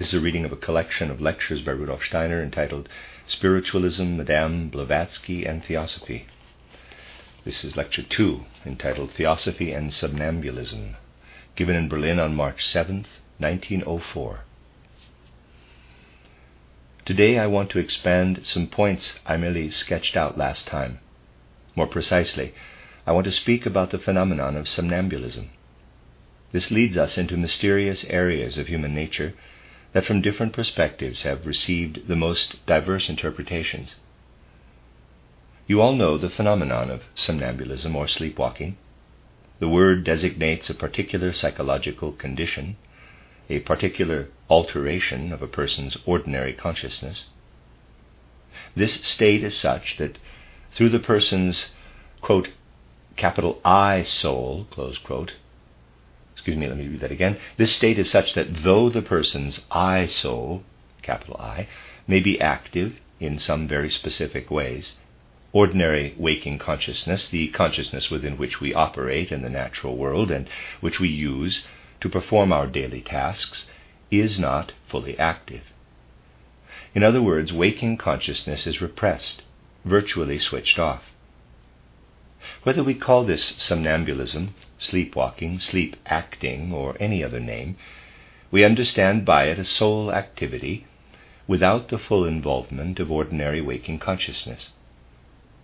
[0.00, 2.88] This is a reading of a collection of lectures by Rudolf Steiner entitled
[3.26, 6.24] Spiritualism, Madame Blavatsky, and Theosophy.
[7.44, 10.96] This is lecture two, entitled Theosophy and Somnambulism,
[11.54, 13.04] given in Berlin on March 7,
[13.36, 14.40] 1904.
[17.04, 21.00] Today I want to expand some points I merely sketched out last time.
[21.76, 22.54] More precisely,
[23.06, 25.50] I want to speak about the phenomenon of somnambulism.
[26.52, 29.34] This leads us into mysterious areas of human nature
[29.92, 33.96] that from different perspectives have received the most diverse interpretations.
[35.66, 38.76] You all know the phenomenon of somnambulism or sleepwalking.
[39.58, 42.76] The word designates a particular psychological condition,
[43.48, 47.26] a particular alteration of a person's ordinary consciousness.
[48.74, 50.18] This state is such that
[50.72, 51.66] through the person's,
[52.20, 52.48] quote,
[53.16, 55.34] capital I soul, close quote,
[56.40, 57.36] excuse me, let me read that again.
[57.58, 60.62] This state is such that though the person's I soul,
[61.02, 61.68] capital I,
[62.06, 64.96] may be active in some very specific ways,
[65.52, 70.48] ordinary waking consciousness, the consciousness within which we operate in the natural world and
[70.80, 71.62] which we use
[72.00, 73.66] to perform our daily tasks,
[74.10, 75.64] is not fully active.
[76.94, 79.42] In other words, waking consciousness is repressed,
[79.84, 81.02] virtually switched off.
[82.62, 87.76] Whether we call this somnambulism, sleepwalking, sleep acting, or any other name,
[88.50, 90.86] we understand by it a soul activity
[91.46, 94.70] without the full involvement of ordinary waking consciousness,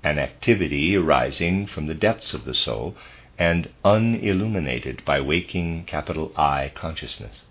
[0.04, 2.94] an activity arising from the depths of the soul
[3.38, 7.44] and unilluminated by waking capital I consciousness.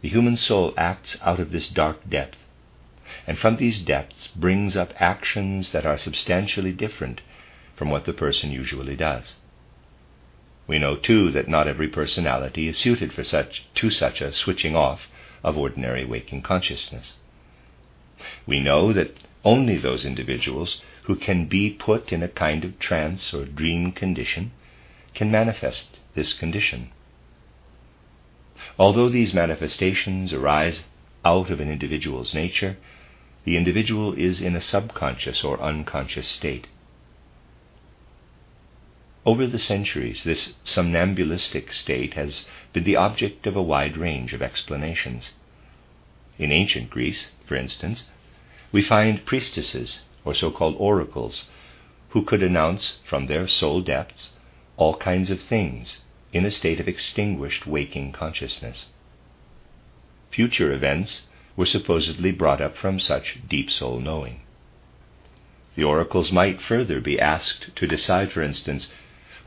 [0.00, 2.38] The human soul acts out of this dark depth,
[3.26, 7.20] and from these depths brings up actions that are substantially different
[7.74, 9.36] from what the person usually does.
[10.68, 14.76] We know, too, that not every personality is suited for such, to such a switching
[14.76, 15.08] off
[15.42, 17.14] of ordinary waking consciousness.
[18.46, 23.32] We know that only those individuals who can be put in a kind of trance
[23.32, 24.52] or dream condition
[25.14, 26.90] can manifest this condition.
[28.78, 30.84] Although these manifestations arise
[31.24, 32.76] out of an individual's nature,
[33.44, 36.66] the individual is in a subconscious or unconscious state.
[39.28, 44.40] Over the centuries, this somnambulistic state has been the object of a wide range of
[44.40, 45.32] explanations.
[46.38, 48.04] In ancient Greece, for instance,
[48.72, 51.50] we find priestesses, or so called oracles,
[52.10, 54.30] who could announce from their soul depths
[54.78, 56.00] all kinds of things
[56.32, 58.86] in a state of extinguished waking consciousness.
[60.30, 61.24] Future events
[61.54, 64.40] were supposedly brought up from such deep soul knowing.
[65.74, 68.90] The oracles might further be asked to decide, for instance,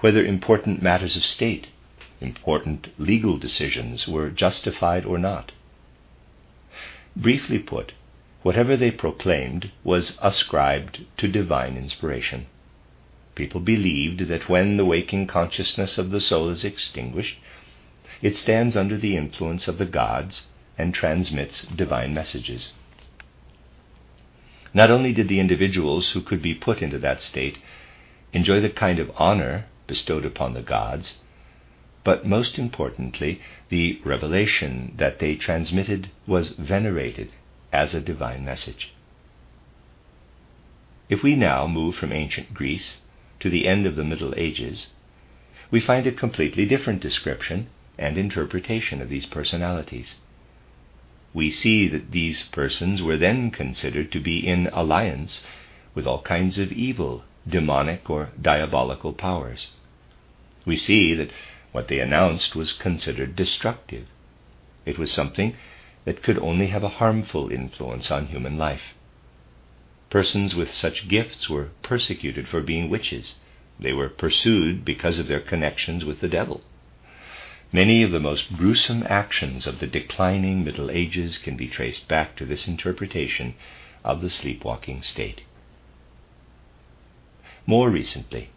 [0.02, 1.68] whether important matters of state,
[2.20, 5.52] important legal decisions, were justified or not.
[7.16, 7.94] Briefly put,
[8.42, 12.48] whatever they proclaimed was ascribed to divine inspiration.
[13.36, 17.40] People believed that when the waking consciousness of the soul is extinguished,
[18.22, 20.48] it stands under the influence of the gods
[20.78, 22.72] and transmits divine messages.
[24.74, 27.58] Not only did the individuals who could be put into that state
[28.34, 31.18] enjoy the kind of honor bestowed upon the gods,
[32.06, 37.30] but most importantly, the revelation that they transmitted was venerated
[37.74, 38.94] as a divine message.
[41.10, 43.02] If we now move from ancient Greece
[43.42, 44.88] to the end of the Middle Ages,
[45.70, 50.16] we find a completely different description and interpretation of these personalities.
[51.34, 55.44] We see that these persons were then considered to be in alliance
[55.94, 59.72] with all kinds of evil, demonic, or diabolical powers
[60.66, 61.32] we see that
[61.72, 64.08] what they announced was considered destructive.
[64.86, 65.56] It was something
[66.06, 68.96] that could only have a harmful influence on human life.
[70.10, 73.36] Persons with such gifts were persecuted for being witches.
[73.80, 76.62] They were pursued because of their connections with the devil.
[77.72, 82.36] Many of the most gruesome actions of the declining Middle Ages can be traced back
[82.36, 83.54] to this interpretation
[84.04, 85.42] of the sleepwalking state.
[87.66, 88.50] More recently,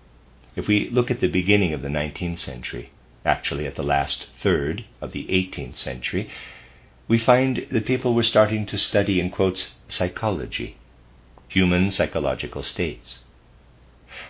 [0.57, 2.91] if we look at the beginning of the 19th century,
[3.25, 6.29] actually at the last third of the 18th century,
[7.09, 10.77] we find that people were starting to study, in quotes, psychology,
[11.49, 13.21] human psychological states.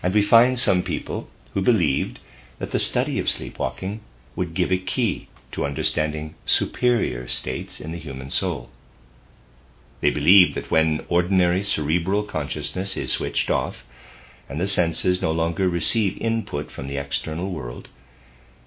[0.02, 2.18] And we find some people who believed
[2.58, 4.00] that the study of sleepwalking
[4.34, 8.70] would give a key to understanding superior states in the human soul.
[10.00, 13.76] They believed that when ordinary cerebral consciousness is switched off
[14.48, 17.88] and the senses no longer receive input from the external world,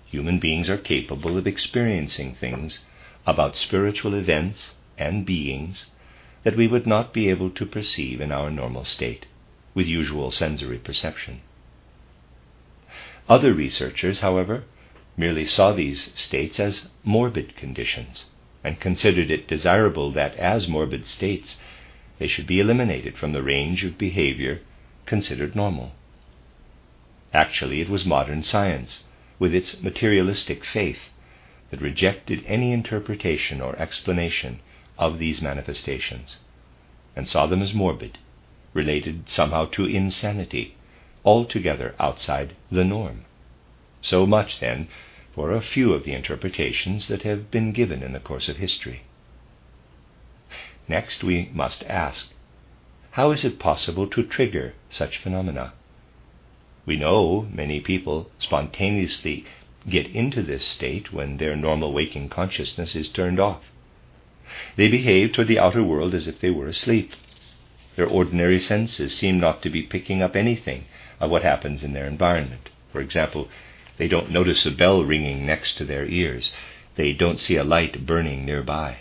[0.05, 2.83] human beings are capable of experiencing things
[3.25, 5.91] about spiritual events and beings
[6.43, 9.25] that we would not be able to perceive in our normal state
[9.73, 11.41] with usual sensory perception.
[13.29, 14.63] Other researchers, however,
[15.17, 18.25] merely saw these states as morbid conditions
[18.63, 21.57] and considered it desirable that, as morbid states,
[22.17, 24.61] they should be eliminated from the range of behavior
[25.07, 25.93] considered normal.
[27.33, 29.03] Actually, it was modern science,
[29.39, 31.09] with its materialistic faith,
[31.71, 34.59] that rejected any interpretation or explanation
[34.97, 36.37] of these manifestations
[37.15, 38.19] and saw them as morbid,
[38.73, 40.75] related somehow to insanity,
[41.25, 43.25] altogether outside the norm.
[44.01, 44.87] So much, then,
[45.33, 49.01] for a few of the interpretations that have been given in the course of history.
[50.87, 52.33] Next, we must ask
[53.17, 55.73] how is it possible to trigger such phenomena?
[56.85, 59.43] We know many people spontaneously
[59.89, 63.63] get into this state when their normal waking consciousness is turned off.
[64.75, 67.13] They behave toward the outer world as if they were asleep.
[67.95, 70.85] Their ordinary senses seem not to be picking up anything
[71.19, 72.69] of what happens in their environment.
[72.91, 73.49] For example,
[73.97, 76.53] they don't notice a bell ringing next to their ears.
[76.97, 78.97] They don't see a light burning nearby.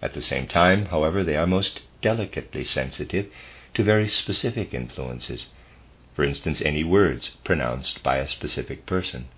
[0.00, 3.30] At the same time, however, they are most delicately sensitive
[3.72, 5.48] to very specific influences
[6.14, 9.28] for instance, any words pronounced by a specific person.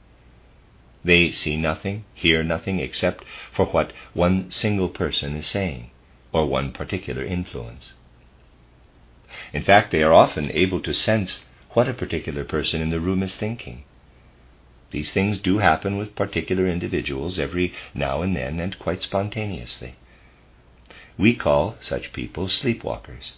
[1.05, 5.91] They see nothing, hear nothing except for what one single person is saying,
[6.33, 7.93] or one particular influence.
[9.53, 13.23] In fact, they are often able to sense what a particular person in the room
[13.23, 13.85] is thinking.
[14.91, 19.95] These things do happen with particular individuals every now and then and quite spontaneously.
[21.17, 23.33] We call such people sleepwalkers.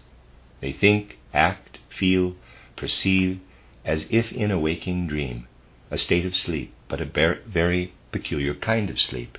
[0.61, 2.35] They think, act, feel,
[2.77, 3.41] perceive
[3.85, 5.47] as if in a waking dream,
[5.91, 9.39] a state of sleep, but a very peculiar kind of sleep,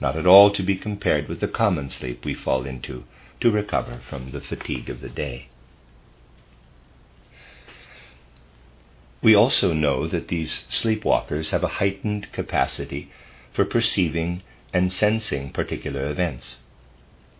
[0.00, 3.04] not at all to be compared with the common sleep we fall into
[3.40, 5.48] to recover from the fatigue of the day.
[9.22, 13.10] We also know that these sleepwalkers have a heightened capacity
[13.54, 14.42] for perceiving
[14.72, 16.58] and sensing particular events,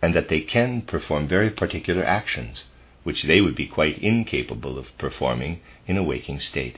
[0.05, 2.65] and that they can perform very particular actions
[3.01, 6.77] which they would be quite incapable of performing in a waking state.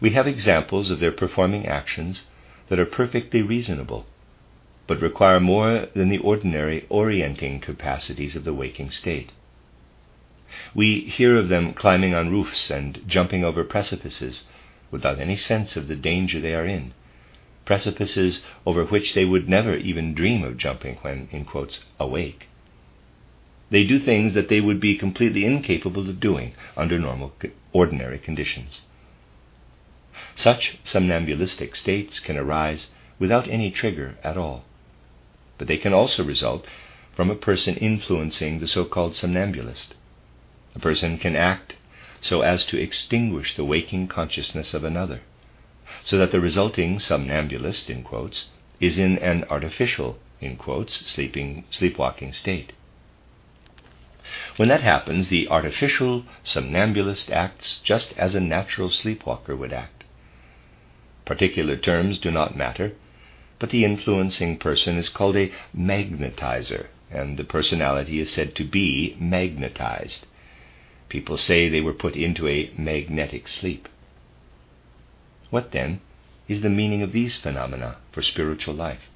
[0.00, 2.22] We have examples of their performing actions
[2.70, 4.06] that are perfectly reasonable,
[4.86, 9.30] but require more than the ordinary orienting capacities of the waking state.
[10.74, 14.44] We hear of them climbing on roofs and jumping over precipices
[14.90, 16.94] without any sense of the danger they are in,
[17.68, 22.48] precipices over which they would never even dream of jumping when, in quotes, awake.
[23.68, 27.34] They do things that they would be completely incapable of doing under normal,
[27.74, 28.80] ordinary conditions.
[30.34, 32.88] Such somnambulistic states can arise
[33.18, 34.64] without any trigger at all,
[35.58, 36.64] but they can also result
[37.14, 39.94] from a person influencing the so called somnambulist.
[40.74, 41.74] A person can act
[42.22, 45.20] so as to extinguish the waking consciousness of another,
[46.08, 48.46] so that the resulting somnambulist, in quotes,
[48.80, 52.72] is in an artificial, in quotes, sleeping, sleepwalking state.
[54.56, 60.04] When that happens, the artificial somnambulist acts just as a natural sleepwalker would act.
[61.26, 62.94] Particular terms do not matter,
[63.58, 69.14] but the influencing person is called a magnetizer, and the personality is said to be
[69.20, 70.26] magnetized.
[71.10, 73.90] People say they were put into a magnetic sleep.
[75.50, 76.00] What then
[76.46, 79.08] is the meaning of these phenomena for spiritual life?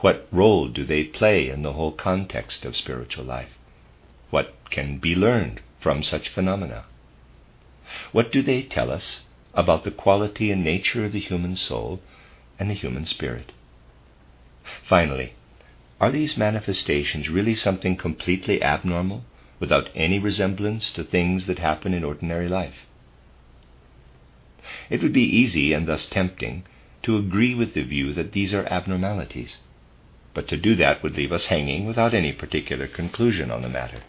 [0.00, 3.58] What role do they play in the whole context of spiritual life?
[4.30, 6.84] What can be learned from such phenomena?
[8.12, 12.00] What do they tell us about the quality and nature of the human soul
[12.58, 13.52] and the human spirit?
[14.88, 15.34] Finally,
[16.00, 19.24] are these manifestations really something completely abnormal,
[19.60, 22.86] without any resemblance to things that happen in ordinary life?
[24.90, 26.64] It would be easy and thus tempting
[27.02, 29.58] to agree with the view that these are abnormalities,
[30.34, 34.00] but to do that would leave us hanging without any particular conclusion on the matter.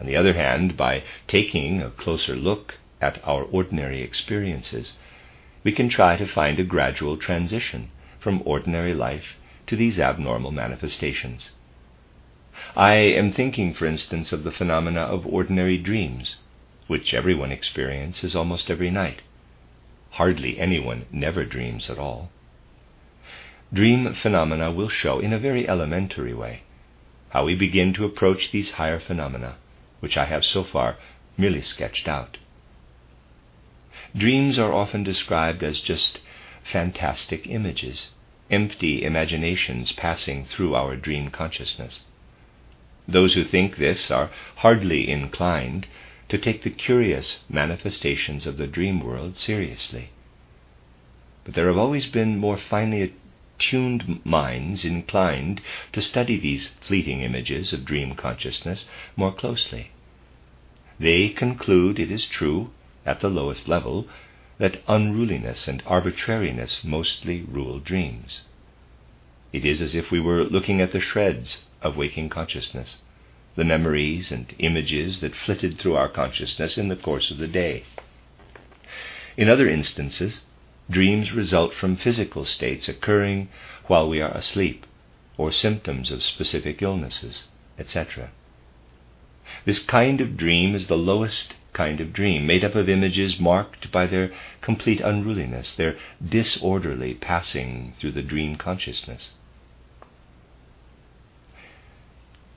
[0.00, 4.98] On the other hand, by taking a closer look at our ordinary experiences,
[5.62, 9.36] we can try to find a gradual transition from ordinary life
[9.68, 11.52] to these abnormal manifestations.
[12.76, 16.36] I am thinking, for instance, of the phenomena of ordinary dreams,
[16.92, 19.22] which everyone experiences almost every night.
[20.10, 22.28] Hardly anyone never dreams at all.
[23.72, 26.64] Dream phenomena will show in a very elementary way
[27.30, 29.54] how we begin to approach these higher phenomena,
[30.00, 30.98] which I have so far
[31.38, 32.36] merely sketched out.
[34.14, 36.18] Dreams are often described as just
[36.62, 38.10] fantastic images,
[38.50, 42.02] empty imaginations passing through our dream consciousness.
[43.08, 45.86] Those who think this are hardly inclined
[46.32, 50.08] to take the curious manifestations of the dream world seriously.
[51.44, 53.12] But there have always been more finely
[53.58, 55.60] attuned minds inclined
[55.92, 59.90] to study these fleeting images of dream consciousness more closely.
[60.98, 62.70] They conclude, it is true,
[63.04, 64.08] at the lowest level,
[64.56, 68.40] that unruliness and arbitrariness mostly rule dreams.
[69.52, 73.02] It is as if we were looking at the shreds of waking consciousness,
[73.54, 77.84] the memories and images that flitted through our consciousness in the course of the day.
[79.36, 80.42] In other instances,
[80.90, 83.48] dreams result from physical states occurring
[83.86, 84.86] while we are asleep,
[85.36, 88.30] or symptoms of specific illnesses, etc.
[89.64, 93.90] This kind of dream is the lowest kind of dream, made up of images marked
[93.90, 94.30] by their
[94.60, 99.32] complete unruliness, their disorderly passing through the dream consciousness.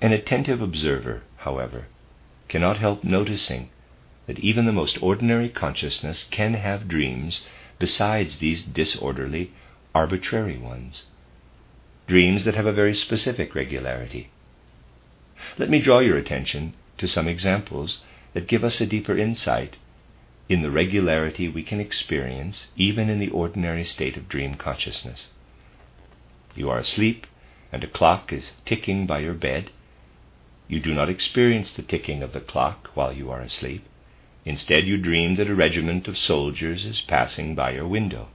[0.05, 1.87] An attentive observer, however,
[2.47, 3.69] cannot help noticing
[4.27, 7.41] that even the most ordinary consciousness can have dreams
[7.79, 9.51] besides these disorderly,
[9.95, 11.05] arbitrary ones.
[12.05, 14.29] Dreams that have a very specific regularity.
[15.57, 18.03] Let me draw your attention to some examples
[18.35, 19.77] that give us a deeper insight
[20.47, 25.29] in the regularity we can experience even in the ordinary state of dream consciousness.
[26.53, 27.25] You are asleep,
[27.71, 29.71] and a clock is ticking by your bed.
[30.67, 33.85] You do not experience the ticking of the clock while you are asleep.
[34.45, 38.29] Instead, you dream that a regiment of soldiers is passing by your window.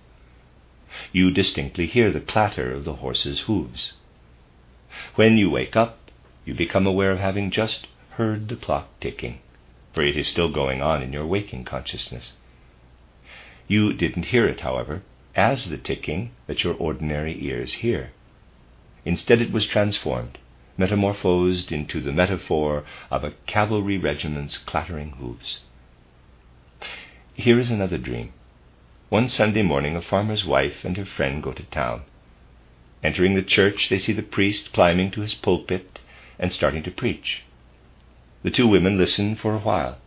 [1.12, 3.94] You distinctly hear the clatter of the horses' hoofs.
[5.14, 6.10] When you wake up,
[6.44, 9.40] you become aware of having just heard the clock ticking,
[9.92, 12.34] for it is still going on in your waking consciousness.
[13.66, 15.02] You didn't hear it, however,
[15.34, 18.10] as the ticking that your ordinary ears hear.
[19.04, 20.38] Instead, it was transformed
[20.80, 25.60] metamorphosed into the metaphor of a cavalry regiment's clattering hoofs.
[27.34, 28.32] Here is another dream.
[29.10, 32.04] One Sunday morning, a farmer's wife and her friend go to town.
[33.04, 36.00] Entering the church, they see the priest climbing to his pulpit
[36.38, 37.42] and starting to preach.
[38.42, 39.98] The two women listen for a while.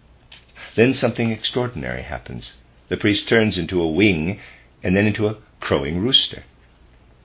[0.76, 2.54] Then something extraordinary happens.
[2.90, 4.40] The priest turns into a wing
[4.82, 6.46] and then into a crowing rooster.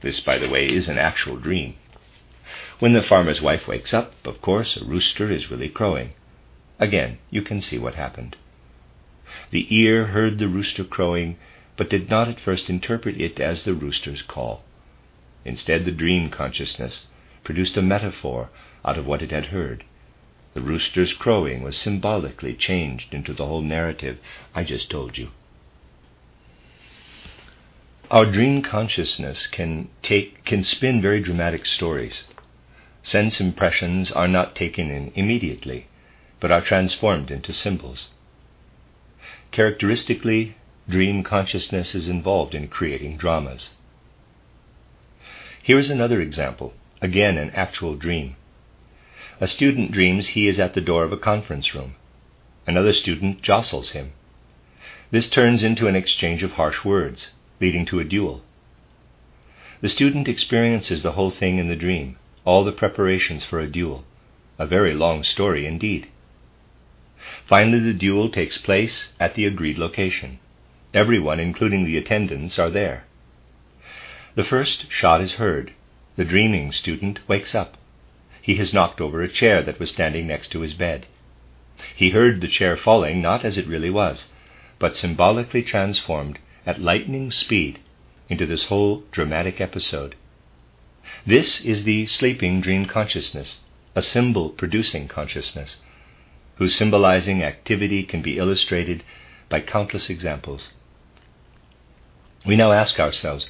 [0.02, 1.76] This, by the way, is an actual dream.
[2.78, 6.12] When the farmer's wife wakes up, of course, a rooster is really crowing.
[6.78, 8.36] Again, you can see what happened.
[9.50, 11.36] The ear heard the rooster crowing,
[11.76, 14.62] but did not at first interpret it as the rooster's call.
[15.44, 17.06] Instead, the dream consciousness
[17.42, 18.50] produced a metaphor
[18.84, 19.84] out of what it had heard.
[20.54, 24.18] The rooster's crowing was symbolically changed into the whole narrative
[24.54, 25.30] I just told you.
[28.10, 32.24] Our dream consciousness can take can spin very dramatic stories
[33.02, 35.86] sense impressions are not taken in immediately,
[36.40, 38.08] but are transformed into symbols.
[39.50, 40.56] Characteristically,
[40.88, 43.70] dream consciousness is involved in creating dramas.
[45.62, 48.36] Here is another example, again an actual dream.
[49.40, 51.94] A student dreams he is at the door of a conference room.
[52.66, 54.12] Another student jostles him.
[55.10, 58.42] This turns into an exchange of harsh words, leading to a duel.
[59.80, 64.04] The student experiences the whole thing in the dream all the preparations for a duel.
[64.58, 66.08] A very long story indeed.
[67.46, 70.38] Finally, the duel takes place at the agreed location.
[70.94, 73.04] Everyone, including the attendants, are there.
[74.34, 75.72] The first shot is heard.
[76.16, 77.76] The dreaming student wakes up.
[78.40, 81.06] He has knocked over a chair that was standing next to his bed.
[81.94, 84.30] He heard the chair falling not as it really was,
[84.78, 87.80] but symbolically transformed at lightning speed
[88.28, 90.14] into this whole dramatic episode.
[91.26, 93.60] This is the sleeping dream consciousness,
[93.94, 95.76] a symbol producing consciousness,
[96.56, 99.04] whose symbolizing activity can be illustrated
[99.48, 100.68] by countless examples.
[102.46, 103.48] We now ask ourselves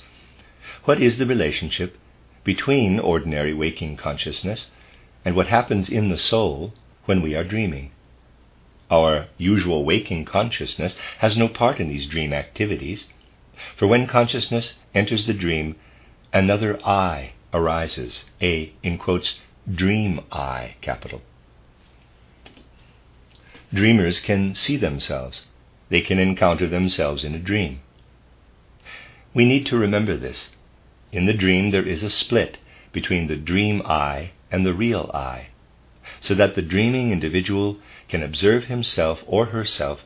[0.84, 1.96] what is the relationship
[2.44, 4.70] between ordinary waking consciousness
[5.24, 6.74] and what happens in the soul
[7.04, 7.92] when we are dreaming?
[8.90, 13.06] Our usual waking consciousness has no part in these dream activities,
[13.76, 15.76] for when consciousness enters the dream,
[16.32, 19.38] another I arises, a, in quotes,
[19.73, 21.23] dream I, capital.
[23.73, 25.45] Dreamers can see themselves.
[25.90, 27.81] They can encounter themselves in a dream.
[29.35, 30.49] We need to remember this.
[31.12, 32.59] In the dream, there is a split
[32.93, 35.49] between the dream I and the real I,
[36.21, 37.78] so that the dreaming individual
[38.09, 40.05] can observe himself or herself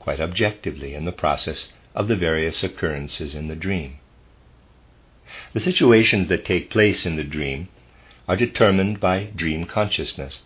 [0.00, 3.98] quite objectively in the process of the various occurrences in the dream.
[5.52, 7.68] The situations that take place in the dream
[8.28, 10.42] are determined by dream consciousness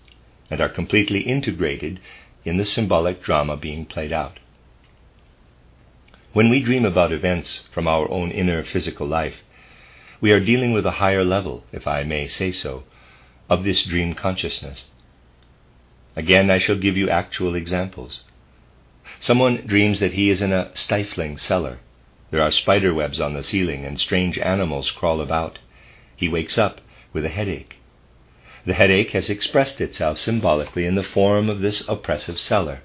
[0.50, 2.00] and are completely integrated
[2.44, 4.38] in the symbolic drama being played out.
[6.32, 9.42] When we dream about events from our own inner physical life,
[10.20, 12.84] we are dealing with a higher level, if I may say so,
[13.48, 14.86] of this dream consciousness.
[16.16, 18.24] Again, I shall give you actual examples.
[19.20, 21.78] Someone dreams that he is in a stifling cellar.
[22.30, 25.60] There are spider webs on the ceiling and strange animals crawl about.
[26.14, 26.82] He wakes up
[27.14, 27.76] with a headache.
[28.66, 32.80] The headache has expressed itself symbolically in the form of this oppressive cellar.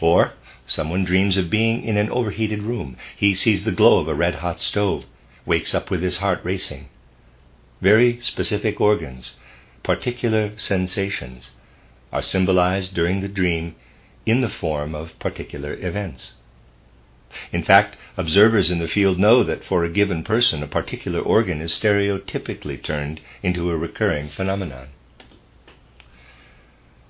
[0.00, 0.32] Or
[0.66, 2.96] someone dreams of being in an overheated room.
[3.16, 5.04] He sees the glow of a red hot stove,
[5.46, 6.88] wakes up with his heart racing.
[7.80, 9.36] Very specific organs,
[9.84, 11.52] particular sensations,
[12.12, 13.76] are symbolized during the dream
[14.26, 16.32] in the form of particular events.
[17.52, 21.60] In fact, observers in the field know that for a given person, a particular organ
[21.60, 24.88] is stereotypically turned into a recurring phenomenon.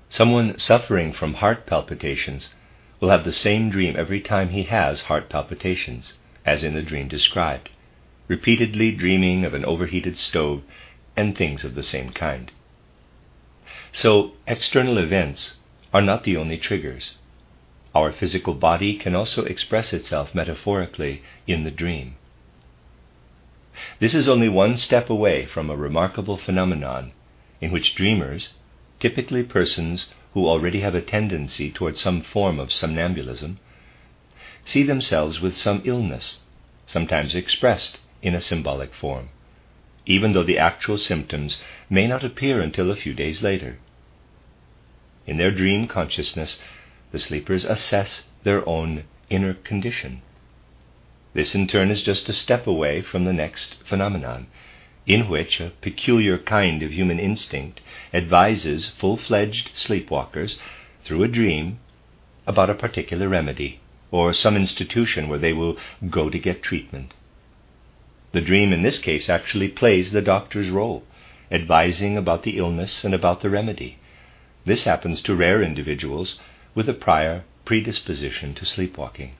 [0.09, 2.55] Someone suffering from heart palpitations
[2.99, 7.09] will have the same dream every time he has heart palpitations, as in the dream
[7.09, 7.69] described,
[8.27, 10.63] repeatedly dreaming of an overheated stove
[11.17, 12.51] and things of the same kind.
[13.93, 15.59] So, external events
[15.93, 17.17] are not the only triggers.
[17.99, 22.14] Our physical body can also express itself metaphorically in the dream.
[23.99, 27.11] This is only one step away from a remarkable phenomenon
[27.61, 28.50] in which dreamers,
[29.00, 33.58] typically persons who already have a tendency towards some form of somnambulism,
[34.65, 36.39] see themselves with some illness,
[36.87, 39.30] sometimes expressed in a symbolic form,
[40.06, 43.80] even though the actual symptoms may not appear until a few days later.
[45.26, 46.61] In their dream consciousness,
[47.12, 50.23] the sleepers assess their own inner condition.
[51.34, 54.47] This, in turn, is just a step away from the next phenomenon,
[55.06, 57.80] in which a peculiar kind of human instinct
[58.12, 60.58] advises full fledged sleepwalkers
[61.04, 61.78] through a dream
[62.47, 65.76] about a particular remedy or some institution where they will
[66.10, 67.14] go to get treatment.
[68.32, 71.02] The dream in this case actually plays the doctor's role,
[71.50, 73.99] advising about the illness and about the remedy.
[74.64, 76.38] This happens to rare individuals
[76.75, 79.33] with a prior predisposition to sleepwalking.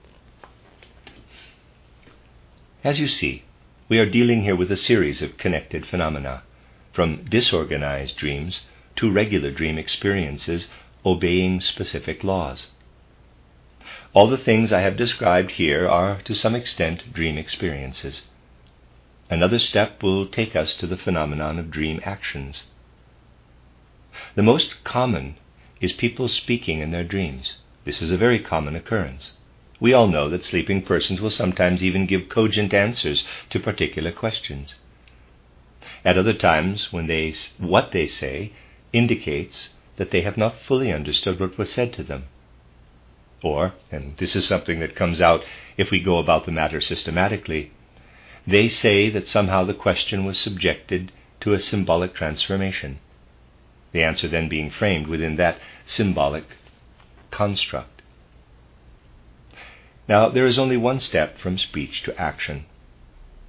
[2.83, 3.43] As you see,
[3.89, 6.43] we are dealing here with a series of connected phenomena,
[6.93, 8.61] from disorganized dreams
[8.95, 10.67] to regular dream experiences
[11.05, 12.67] obeying specific laws.
[14.13, 18.23] All the things I have described here are, to some extent, dream experiences.
[19.29, 22.65] Another step will take us to the phenomenon of dream actions.
[24.35, 25.37] The most common
[25.81, 27.57] is people speaking in their dreams.
[27.85, 29.33] This is a very common occurrence.
[29.79, 34.75] We all know that sleeping persons will sometimes even give cogent answers to particular questions.
[36.03, 38.51] At other times, when they, what they say
[38.91, 42.25] indicates that they have not fully understood what was said to them.
[43.41, 45.43] Or, and this is something that comes out
[45.77, 47.71] if we go about the matter systematically,
[48.45, 51.11] they say that somehow the question was subjected
[51.41, 52.99] to a symbolic transformation
[53.91, 56.45] the answer then being framed within that symbolic
[57.31, 58.01] construct.
[60.07, 62.65] Now, there is only one step from speech to action.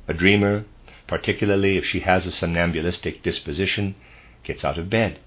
[0.08, 0.64] A dreamer,
[1.06, 3.94] particularly if she has a somnambulistic disposition,
[4.44, 5.18] gets out of bed,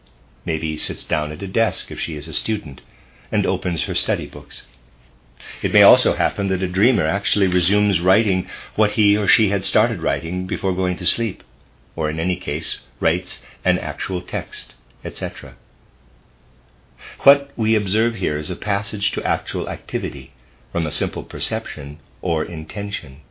[0.46, 2.82] maybe sits down at a desk if she is a student,
[3.32, 4.64] and opens her study books.
[5.62, 9.64] It may also happen that a dreamer actually resumes writing what he or she had
[9.66, 11.44] started writing before going to sleep,
[11.96, 15.56] or in any case, writes an actual text etc.
[17.24, 20.34] What we observe here is a passage to actual activity
[20.72, 23.22] from a simple perception or intention.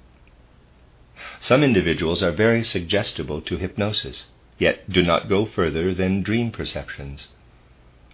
[1.40, 4.26] Some individuals are very suggestible to hypnosis,
[4.58, 7.28] yet do not go further than dream perceptions.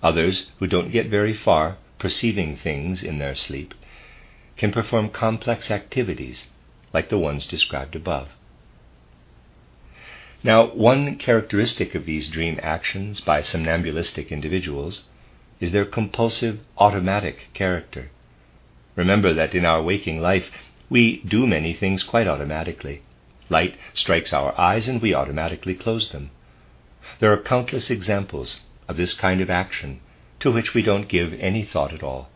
[0.03, 3.75] Others, who don't get very far perceiving things in their sleep,
[4.57, 6.47] can perform complex activities
[6.93, 8.29] like the ones described above.
[10.45, 15.03] Now, one characteristic of these dream actions by somnambulistic individuals
[15.59, 18.11] is their compulsive, automatic character.
[18.95, 20.47] Remember that in our waking life,
[20.89, 23.03] we do many things quite automatically.
[23.51, 26.31] Light strikes our eyes and we automatically close them.
[27.19, 30.01] There are countless examples of this kind of action
[30.41, 32.29] to which we don't give any thought at all.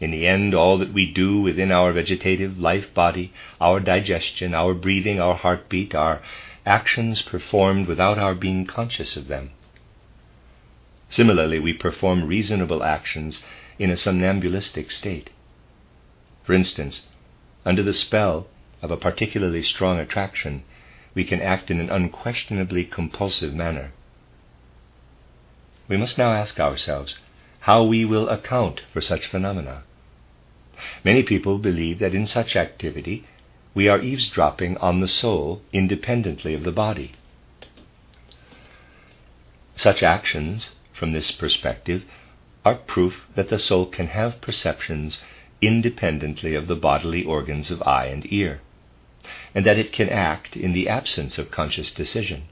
[0.00, 4.74] In the end, all that we do within our vegetative life body, our digestion, our
[4.74, 6.20] breathing, our heartbeat, are
[6.66, 9.52] actions performed without our being conscious of them.
[11.08, 13.42] Similarly, we perform reasonable actions
[13.78, 15.30] in a somnambulistic state.
[16.42, 17.02] For instance,
[17.64, 18.48] under the spell
[18.82, 20.64] of a particularly strong attraction,
[21.14, 23.92] we can act in an unquestionably compulsive manner.
[25.88, 27.16] We must now ask ourselves
[27.60, 29.84] how we will account for such phenomena.
[31.04, 33.24] Many people believe that in such activity
[33.76, 37.12] we are eavesdropping on the soul independently of the body.
[39.76, 42.02] Such actions, from this perspective,
[42.64, 45.20] are proof that the soul can have perceptions
[45.60, 48.62] independently of the bodily organs of eye and ear,
[49.54, 52.44] and that it can act in the absence of conscious decision.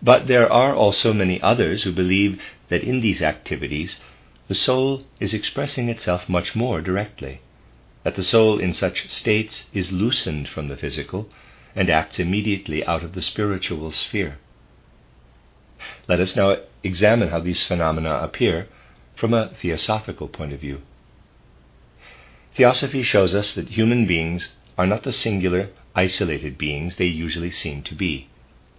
[0.00, 4.00] But there are also many others who believe that in these activities
[4.48, 7.42] the soul is expressing itself much more directly,
[8.04, 11.28] that the soul in such states is loosened from the physical
[11.74, 14.38] and acts immediately out of the spiritual sphere.
[16.06, 18.68] Let us now examine how these phenomena appear
[19.16, 20.82] from a theosophical point of view.
[22.56, 27.82] Theosophy shows us that human beings are not the singular, isolated beings they usually seem
[27.84, 28.28] to be,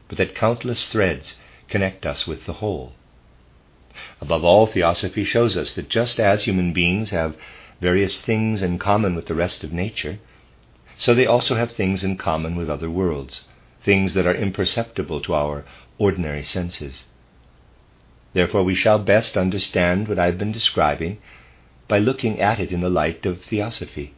[0.08, 1.36] but that countless threads
[1.68, 2.94] connect us with the whole.
[4.22, 7.36] Above all, Theosophy shows us that just as human beings have
[7.82, 10.20] various things in common with the rest of nature,
[10.98, 13.48] so they also have things in common with other worlds,
[13.84, 15.66] things that are imperceptible to our
[15.98, 17.04] ordinary senses.
[18.34, 21.20] Therefore, we shall best understand what I have been describing
[21.88, 24.14] by looking at it in the light of Theosophy.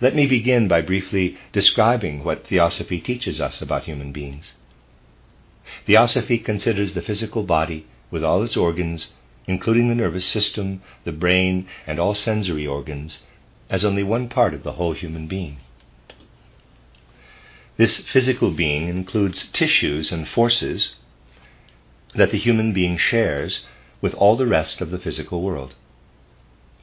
[0.00, 4.54] Let me begin by briefly describing what Theosophy teaches us about human beings.
[5.86, 9.12] Theosophy considers the physical body with all its organs,
[9.46, 13.22] including the nervous system, the brain, and all sensory organs,
[13.68, 15.56] as only one part of the whole human being.
[17.76, 20.96] This physical being includes tissues and forces
[22.14, 23.64] that the human being shares
[24.00, 25.74] with all the rest of the physical world.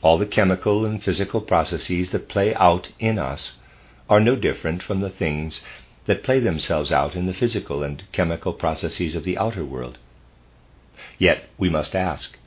[0.02, 3.58] All the chemical and physical processes that play out in us
[4.10, 5.64] are no different from the things
[6.06, 10.00] that play themselves out in the physical and chemical processes of the outer world.
[11.18, 12.38] Yet we must ask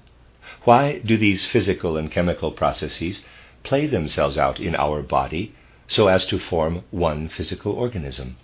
[0.64, 3.24] why do these physical and chemical processes
[3.62, 5.54] play themselves out in our body
[5.86, 8.36] so as to form one physical organism?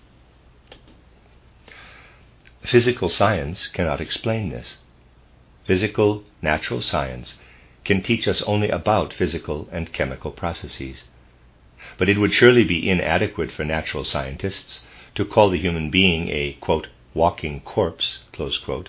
[2.62, 4.78] Physical science cannot explain this.
[5.64, 7.38] Physical, natural science
[7.84, 11.04] can teach us only about physical and chemical processes.
[11.96, 16.54] But it would surely be inadequate for natural scientists to call the human being a,
[16.60, 18.88] quote, walking corpse, quote,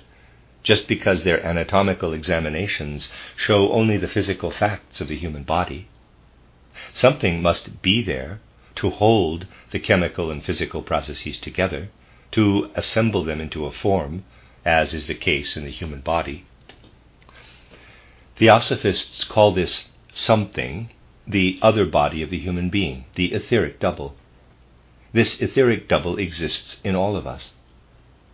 [0.63, 5.87] just because their anatomical examinations show only the physical facts of the human body.
[6.93, 8.39] Something must be there
[8.75, 11.89] to hold the chemical and physical processes together,
[12.31, 14.23] to assemble them into a form,
[14.65, 16.45] as is the case in the human body.
[18.37, 20.89] Theosophists call this something
[21.27, 24.15] the other body of the human being, the etheric double.
[25.11, 27.51] This etheric double exists in all of us.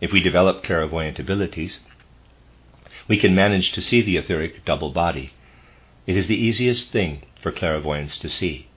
[0.00, 1.80] If we develop clairvoyant abilities,
[3.08, 5.32] we can manage to see the etheric double body.
[6.06, 8.68] It is the easiest thing for clairvoyants to see.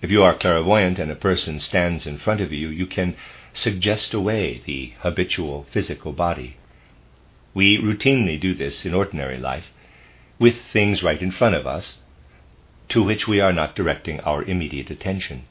[0.00, 3.14] If you are clairvoyant and a person stands in front of you, you can
[3.52, 6.56] suggest away the habitual physical body.
[7.54, 9.72] We routinely do this in ordinary life
[10.38, 11.98] with things right in front of us
[12.88, 15.44] to which we are not directing our immediate attention.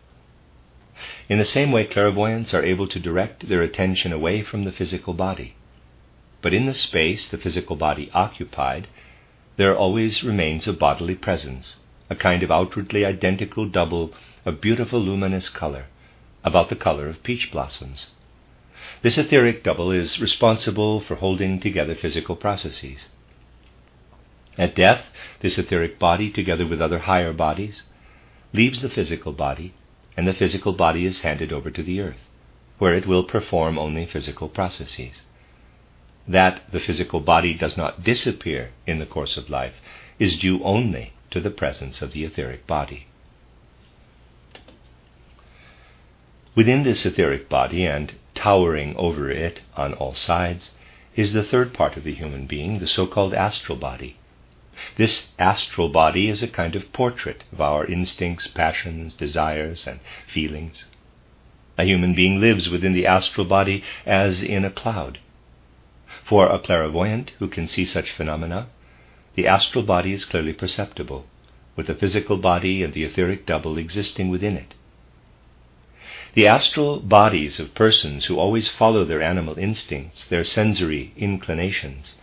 [1.30, 5.14] In the same way, clairvoyants are able to direct their attention away from the physical
[5.14, 5.56] body.
[6.42, 8.88] But in the space the physical body occupied,
[9.58, 14.12] there always remains a bodily presence, a kind of outwardly identical double
[14.44, 15.86] of beautiful luminous color,
[16.44, 18.08] about the color of peach blossoms.
[19.04, 23.10] This etheric double is responsible for holding together physical processes.
[24.58, 27.84] At death, this etheric body, together with other higher bodies,
[28.52, 29.76] leaves the physical body,
[30.18, 32.28] and the physical body is handed over to the earth,
[32.80, 35.22] where it will perform only physical processes
[36.32, 39.76] that the physical body does not disappear in the course of life
[40.20, 43.08] is due only to the presence of the etheric body.
[46.54, 50.72] Within this etheric body and towering over it on all sides
[51.16, 54.18] is the third part of the human being, the so called astral body.
[54.98, 60.86] This astral body is a kind of portrait of our instincts, passions, desires, and feelings.
[61.78, 65.20] A human being lives within the astral body as in a cloud.
[66.32, 68.70] For a clairvoyant who can see such phenomena,
[69.36, 71.26] the astral body is clearly perceptible,
[71.76, 74.74] with the physical body and the etheric double existing within it.
[76.34, 82.16] The astral bodies of persons who always follow their animal instincts, their sensory inclinations,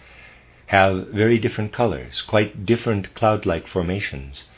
[0.68, 4.48] have very different colors, quite different cloud like formations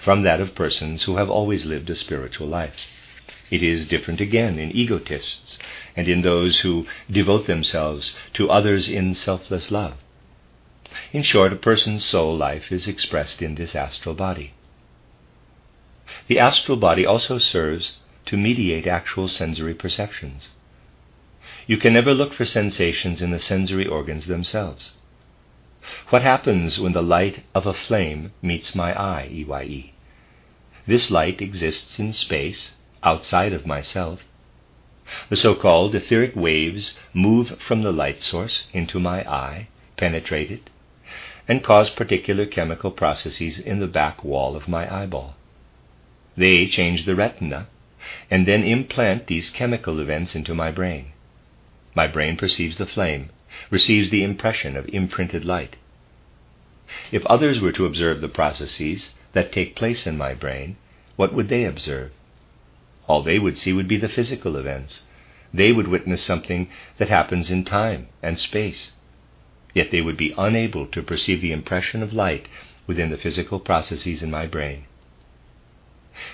[0.00, 2.88] from that of persons who have always lived a spiritual life.
[3.52, 5.60] It is different again in egotists
[5.96, 9.94] and in those who devote themselves to others in selfless love.
[11.12, 14.54] In short, a person's soul life is expressed in this astral body.
[16.28, 20.50] The astral body also serves to mediate actual sensory perceptions.
[21.66, 24.92] You can never look for sensations in the sensory organs themselves.
[26.10, 29.92] What happens when the light of a flame meets my eye, EYE?
[30.86, 34.24] This light exists in space, outside of myself.
[35.28, 40.68] The so called etheric waves move from the light source into my eye, penetrate it,
[41.46, 45.36] and cause particular chemical processes in the back wall of my eyeball.
[46.36, 47.68] They change the retina
[48.30, 51.12] and then implant these chemical events into my brain.
[51.94, 53.30] My brain perceives the flame,
[53.70, 55.76] receives the impression of imprinted light.
[57.10, 60.76] If others were to observe the processes that take place in my brain,
[61.16, 62.10] what would they observe?
[63.06, 65.02] All they would see would be the physical events.
[65.54, 68.92] They would witness something that happens in time and space.
[69.74, 72.48] Yet they would be unable to perceive the impression of light
[72.86, 74.84] within the physical processes in my brain.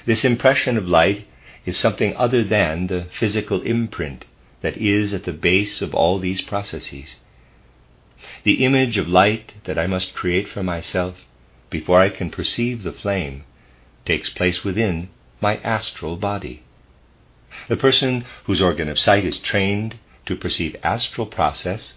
[0.06, 1.26] This impression of light
[1.66, 4.24] is something other than the physical imprint
[4.60, 7.16] that is at the base of all these processes.
[8.44, 11.16] The image of light that I must create for myself
[11.70, 13.44] before I can perceive the flame
[14.04, 15.08] takes place within
[15.42, 16.62] my astral body.
[17.68, 21.94] The person whose organ of sight is trained to perceive astral process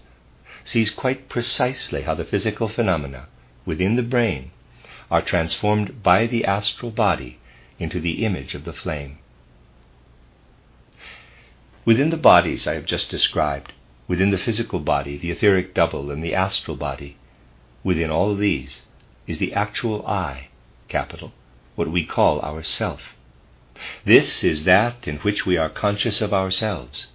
[0.66, 3.28] sees quite precisely how the physical phenomena
[3.66, 4.52] within the brain
[5.12, 7.40] are transformed by the astral body
[7.78, 9.20] into the image of the flame.
[11.86, 13.74] Within the bodies I have just described,
[14.08, 17.18] within the physical body, the etheric double, and the astral body,
[17.84, 18.82] within all these
[19.28, 20.48] is the actual I,
[20.88, 21.32] capital,
[21.76, 23.15] what we call our self.
[24.06, 27.08] This is that in which we are conscious of ourselves.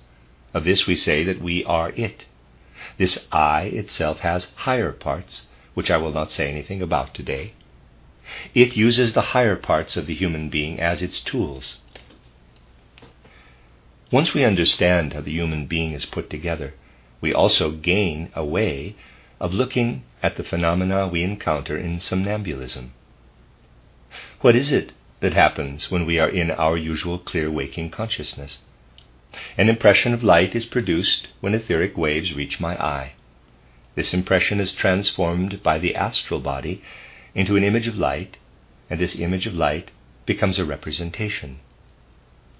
[0.53, 2.27] Of this we say that we are it.
[2.99, 7.55] This I itself has higher parts, which I will not say anything about today.
[8.55, 11.79] It uses the higher parts of the human being as its tools.
[14.11, 16.75] Once we understand how the human being is put together,
[17.21, 18.97] we also gain a way
[19.39, 22.93] of looking at the phenomena we encounter in somnambulism.
[24.41, 28.59] What is it that happens when we are in our usual clear waking consciousness?
[29.57, 33.13] An impression of light is produced when etheric waves reach my eye.
[33.95, 36.83] This impression is transformed by the astral body
[37.35, 38.39] into an image of light,
[38.89, 39.91] and this image of light
[40.27, 41.61] becomes a representation.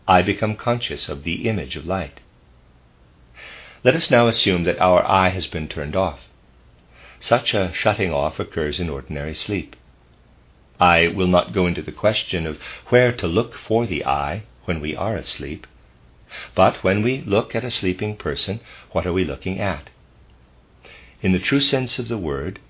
[0.07, 2.21] I become conscious of the image of light.
[3.83, 6.21] Let us now assume that our I has been turned off.
[7.19, 9.77] Such a shutting off occurs in ordinary sleep.
[10.81, 14.81] I will not go into the question of where to look for the I when
[14.81, 15.67] we are asleep.
[16.55, 18.61] But when we look at a sleeping person,
[18.93, 19.91] what are we looking at?
[21.21, 22.61] In the true sense of the word,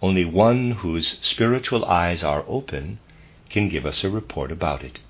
[0.00, 3.00] only one whose spiritual eyes are open
[3.50, 5.00] can give us a report about it.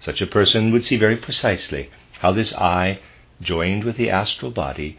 [0.00, 1.88] Such a person would see very precisely
[2.20, 2.98] how this I,
[3.40, 4.98] joined with the astral body,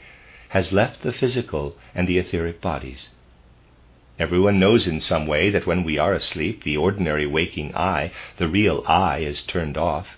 [0.49, 3.11] has left the physical and the etheric bodies.
[4.21, 8.47] Everyone knows in some way that when we are asleep, the ordinary waking I, the
[8.47, 10.09] real I, is turned off,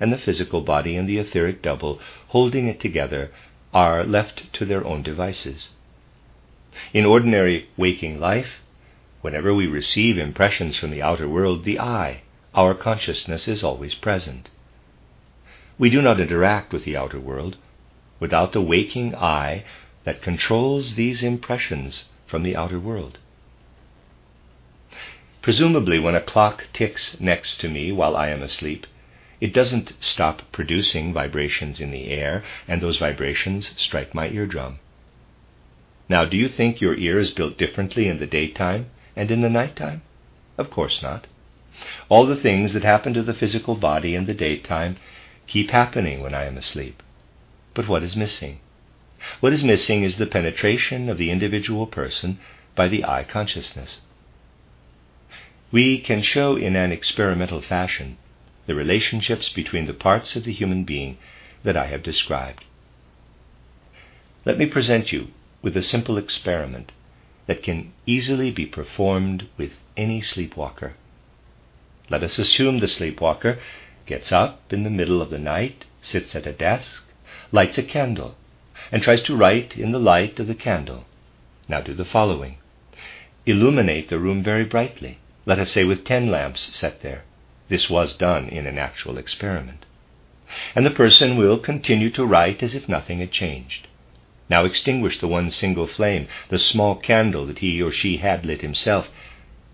[0.00, 3.30] and the physical body and the etheric double, holding it together,
[3.74, 5.72] are left to their own devices.
[6.94, 8.62] In ordinary waking life,
[9.20, 12.22] whenever we receive impressions from the outer world, the I,
[12.54, 14.48] our consciousness is always present.
[15.76, 17.58] We do not interact with the outer world
[18.18, 19.64] without the waking I
[20.04, 23.18] that controls these impressions from the outer world.
[25.46, 28.84] Presumably, when a clock ticks next to me while I am asleep,
[29.40, 34.80] it doesn't stop producing vibrations in the air, and those vibrations strike my eardrum.
[36.08, 39.48] Now, do you think your ear is built differently in the daytime and in the
[39.48, 40.02] nighttime?
[40.58, 41.28] Of course not.
[42.08, 44.96] All the things that happen to the physical body in the daytime
[45.46, 47.04] keep happening when I am asleep.
[47.72, 48.58] But what is missing?
[49.38, 52.40] What is missing is the penetration of the individual person
[52.74, 54.00] by the I consciousness.
[55.72, 58.18] We can show in an experimental fashion
[58.66, 61.18] the relationships between the parts of the human being
[61.64, 62.64] that I have described.
[64.44, 65.28] Let me present you
[65.62, 66.92] with a simple experiment
[67.46, 70.94] that can easily be performed with any sleepwalker.
[72.08, 73.58] Let us assume the sleepwalker
[74.06, 77.04] gets up in the middle of the night, sits at a desk,
[77.50, 78.36] lights a candle,
[78.92, 81.06] and tries to write in the light of the candle.
[81.68, 82.58] Now do the following
[83.44, 87.22] illuminate the room very brightly, let us say with ten lamps set there.
[87.68, 89.86] This was done in an actual experiment.
[90.74, 93.86] And the person will continue to write as if nothing had changed.
[94.50, 98.60] Now extinguish the one single flame, the small candle that he or she had lit
[98.60, 99.08] himself,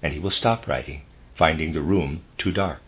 [0.02, 1.02] and he will stop writing,
[1.34, 2.82] finding the room too dark.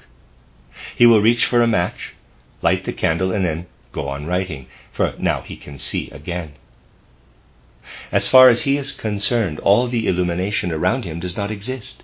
[0.97, 2.15] He will reach for a match,
[2.63, 6.55] light the candle, and then go on writing, for now he can see again.
[8.11, 12.03] As far as he is concerned, all the illumination around him does not exist.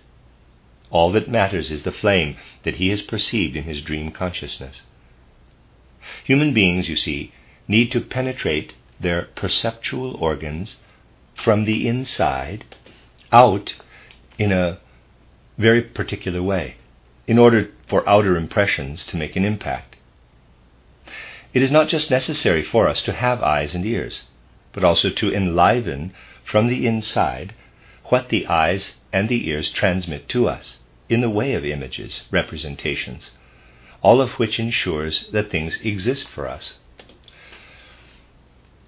[0.90, 4.82] All that matters is the flame that he has perceived in his dream consciousness.
[6.24, 7.32] Human beings, you see,
[7.68, 10.76] need to penetrate their perceptual organs
[11.36, 12.64] from the inside
[13.32, 13.76] out
[14.36, 14.78] in a
[15.56, 16.74] very particular way
[17.26, 19.96] in order for outer impressions to make an impact.
[21.54, 24.24] It is not just necessary for us to have eyes and ears
[24.72, 26.12] but also to enliven
[26.44, 27.54] from the inside
[28.04, 30.79] what the eyes and the ears transmit to us
[31.10, 33.32] in the way of images, representations,
[34.00, 36.74] all of which ensures that things exist for us.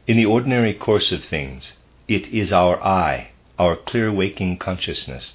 [0.07, 1.75] In the ordinary course of things,
[2.07, 5.35] it is our I, our clear waking consciousness,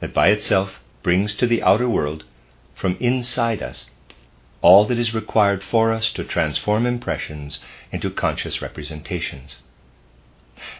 [0.00, 2.24] that by itself brings to the outer world,
[2.74, 3.90] from inside us,
[4.62, 9.58] all that is required for us to transform impressions into conscious representations.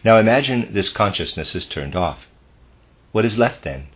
[0.03, 2.27] Now imagine this consciousness is turned off.
[3.11, 3.88] What is left then?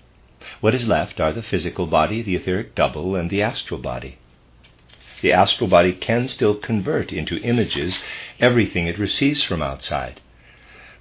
[0.61, 4.19] What is left are the physical body, the etheric double, and the astral body.
[5.23, 8.03] The astral body can still convert into images
[8.39, 10.21] everything it receives from outside,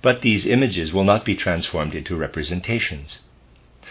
[0.02, 3.20] but these images will not be transformed into representations.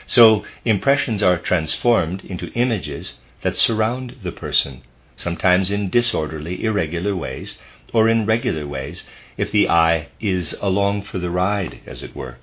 [0.06, 4.82] So impressions are transformed into images that surround the person,
[5.16, 7.58] sometimes in disorderly, irregular ways,
[7.92, 12.38] or in regular ways if the I is along for the ride, as it were.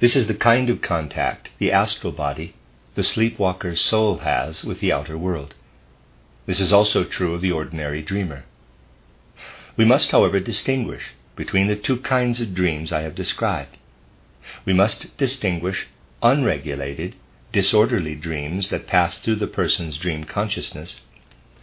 [0.00, 2.54] This is the kind of contact the astral body,
[2.94, 5.54] the sleepwalker's soul, has with the outer world.
[6.46, 8.44] This is also true of the ordinary dreamer.
[9.76, 13.76] We must, however, distinguish between the two kinds of dreams I have described.
[14.64, 15.86] We must distinguish
[16.22, 17.16] unregulated,
[17.52, 21.00] disorderly dreams that pass through the person's dream consciousness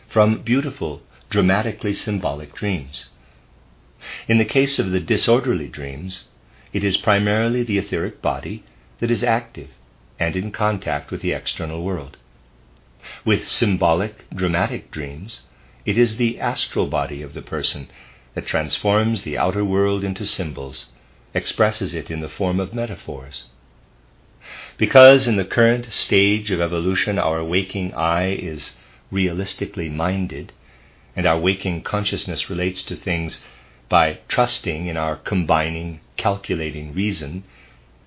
[0.10, 3.06] from beautiful, dramatically symbolic dreams.
[4.28, 6.26] In the case of the disorderly dreams,
[6.74, 8.64] it is primarily the etheric body
[9.00, 9.70] that is active
[10.20, 12.18] and in contact with the external world.
[13.26, 15.42] With symbolic, dramatic dreams,
[15.86, 17.90] it is the astral body of the person
[18.36, 20.86] that transforms the outer world into symbols,
[21.34, 23.46] expresses it in the form of metaphors.
[24.78, 28.74] Because in the current stage of evolution our waking I is
[29.12, 30.54] realistically minded,
[31.16, 33.42] and our waking consciousness relates to things
[33.90, 37.44] by trusting in our combining, calculating reason,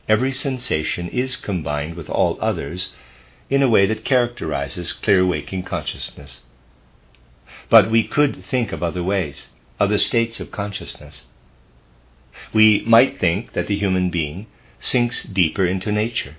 [0.08, 2.92] every sensation is combined with all others
[3.50, 6.42] in a way that characterizes clear waking consciousness.
[7.68, 9.48] But we could think of other ways,
[9.80, 11.26] other states of consciousness.
[12.52, 14.46] We might think that the human being
[14.78, 16.36] sinks deeper into nature.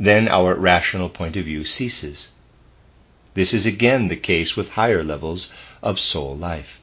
[0.00, 2.28] Then our rational point of view ceases.
[3.34, 6.80] This is again the case with higher levels of soul life.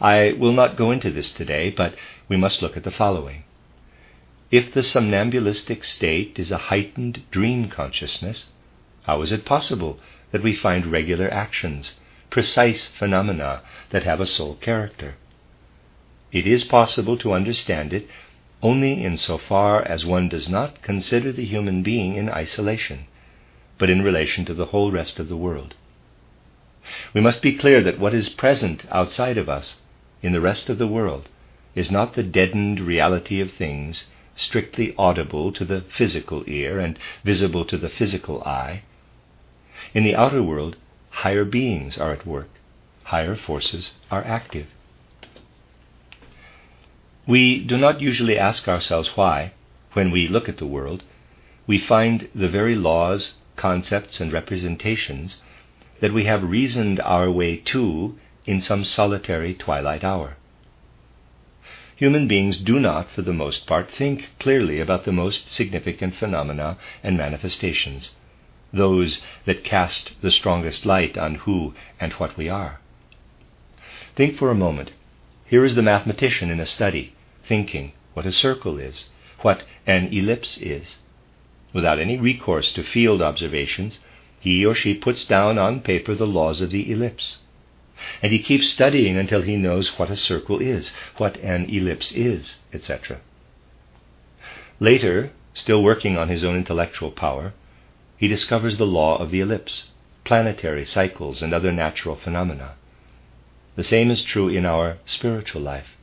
[0.00, 1.94] I will not go into this today, but
[2.28, 3.44] we must look at the following.
[4.50, 8.46] If the somnambulistic state is a heightened dream consciousness,
[9.04, 9.98] how is it possible
[10.32, 11.94] that we find regular actions,
[12.30, 15.14] precise phenomena that have a soul character?
[16.32, 18.08] It is possible to understand it
[18.62, 23.06] only in so far as one does not consider the human being in isolation
[23.78, 25.74] but in relation to the whole rest of the world.
[27.12, 29.80] We must be clear that what is present outside of us,
[30.22, 31.28] in the rest of the world,
[31.74, 34.06] is not the deadened reality of things
[34.36, 38.82] strictly audible to the physical ear and visible to the physical eye.
[39.94, 40.76] In the outer world,
[41.10, 42.50] higher beings are at work,
[43.02, 44.68] higher forces are active.
[47.26, 49.52] We do not usually ask ourselves why,
[49.94, 51.02] when we look at the world,
[51.66, 55.38] we find the very laws concepts, and representations
[56.00, 60.36] that we have reasoned our way to in some solitary twilight hour.
[61.96, 66.76] Human beings do not, for the most part, think clearly about the most significant phenomena
[67.02, 68.14] and manifestations,
[68.72, 72.80] those that cast the strongest light on who and what we are.
[74.14, 74.92] Think for a moment.
[75.46, 77.14] Here is the mathematician in a study,
[77.46, 79.08] thinking what a circle is,
[79.40, 80.96] what an ellipse is.
[81.72, 84.00] Without any recourse to field observations,
[84.46, 87.38] he or she puts down on paper the laws of the ellipse.
[88.22, 92.58] And he keeps studying until he knows what a circle is, what an ellipse is,
[92.72, 93.18] etc.
[94.78, 97.54] Later, still working on his own intellectual power,
[98.18, 99.86] he discovers the law of the ellipse,
[100.22, 102.74] planetary cycles, and other natural phenomena.
[103.74, 105.96] The same is true in our spiritual life.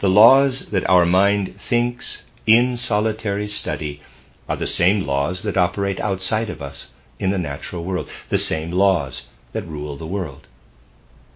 [0.00, 4.00] The laws that our mind thinks in solitary study
[4.48, 8.72] are the same laws that operate outside of us in the natural world, the same
[8.72, 10.48] laws that rule the world.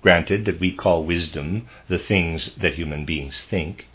[0.03, 3.87] Granted that we call wisdom the things that human beings think,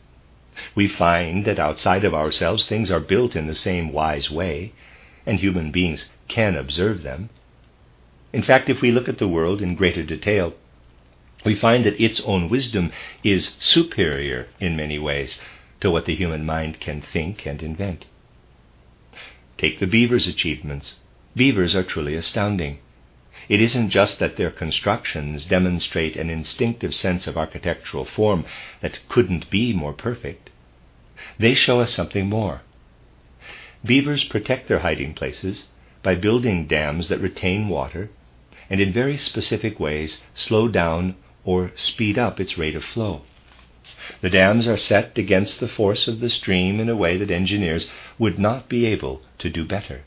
[0.75, 4.73] we find that outside of ourselves things are built in the same wise way,
[5.25, 7.29] and human beings can observe them.
[8.33, 10.53] In fact, if we look at the world in greater detail,
[11.45, 12.91] we find that its own wisdom
[13.23, 15.39] is superior in many ways
[15.79, 18.05] to what the human mind can think and invent.
[19.57, 20.95] Take the beaver's achievements.
[21.39, 22.79] Beavers are truly astounding.
[23.47, 28.43] It isn't just that their constructions demonstrate an instinctive sense of architectural form
[28.81, 30.49] that couldn't be more perfect.
[31.37, 32.63] They show us something more.
[33.85, 35.69] Beavers protect their hiding places
[36.03, 38.09] by building dams that retain water
[38.69, 41.15] and in very specific ways slow down
[41.45, 43.21] or speed up its rate of flow.
[44.19, 47.87] The dams are set against the force of the stream in a way that engineers
[48.17, 50.03] would not be able to do better.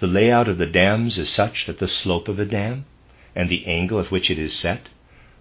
[0.00, 2.86] The layout of the dams is such that the slope of a dam
[3.36, 4.88] and the angle at which it is set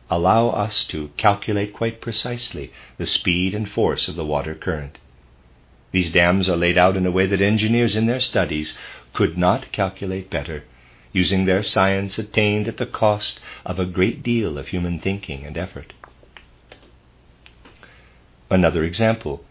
[0.10, 4.99] allow us to calculate quite precisely the speed and force of the water current.
[5.91, 8.78] These dams are laid out in a way that engineers in their studies
[9.14, 10.66] could not calculate better
[11.14, 15.57] using their science attained at the cost of a great deal of human thinking and
[15.57, 15.93] effort.
[18.49, 19.43] Another example.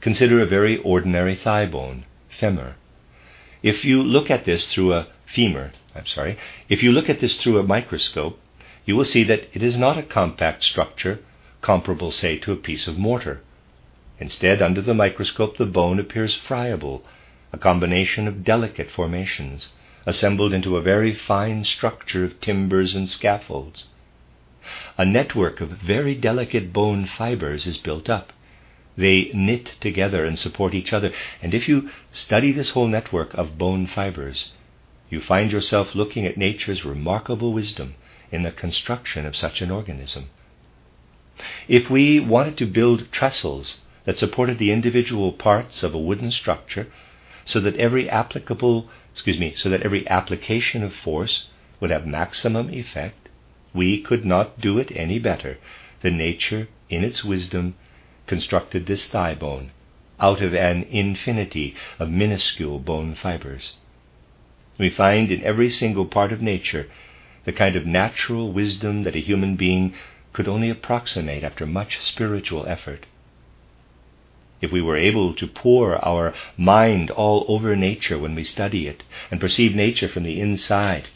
[0.00, 2.74] Consider a very ordinary thigh bone, femur.
[3.62, 6.38] If you look at this through a femur, I'm sorry,
[6.68, 8.40] if you look at this through a microscope,
[8.86, 11.20] you will see that it is not a compact structure
[11.60, 13.42] comparable, say, to a piece of mortar.
[14.18, 17.04] Instead, under the microscope, the bone appears friable,
[17.52, 19.72] a combination of delicate formations,
[20.06, 23.86] assembled into a very fine structure of timbers and scaffolds.
[24.96, 28.32] A network of very delicate bone fibers is built up.
[29.00, 33.56] They knit together and support each other, and if you study this whole network of
[33.56, 34.52] bone fibers,
[35.08, 37.94] you find yourself looking at nature's remarkable wisdom
[38.30, 40.28] in the construction of such an organism.
[41.66, 46.88] If we wanted to build trestles that supported the individual parts of a wooden structure
[47.46, 51.46] so that every applicable excuse me, so that every application of force
[51.80, 53.30] would have maximum effect,
[53.72, 55.56] we could not do it any better
[56.02, 57.76] than nature, in its wisdom,
[58.30, 59.66] constructed this thigh bone
[60.18, 63.74] out of an infinity of minuscule bone fibers.
[64.78, 66.86] We find in every single part of nature
[67.44, 69.94] the kind of natural wisdom that a human being
[70.32, 73.06] could only approximate after much spiritual effort
[74.60, 79.02] if we were able to pour our mind all over nature when we study it
[79.30, 81.08] and perceive nature from the inside,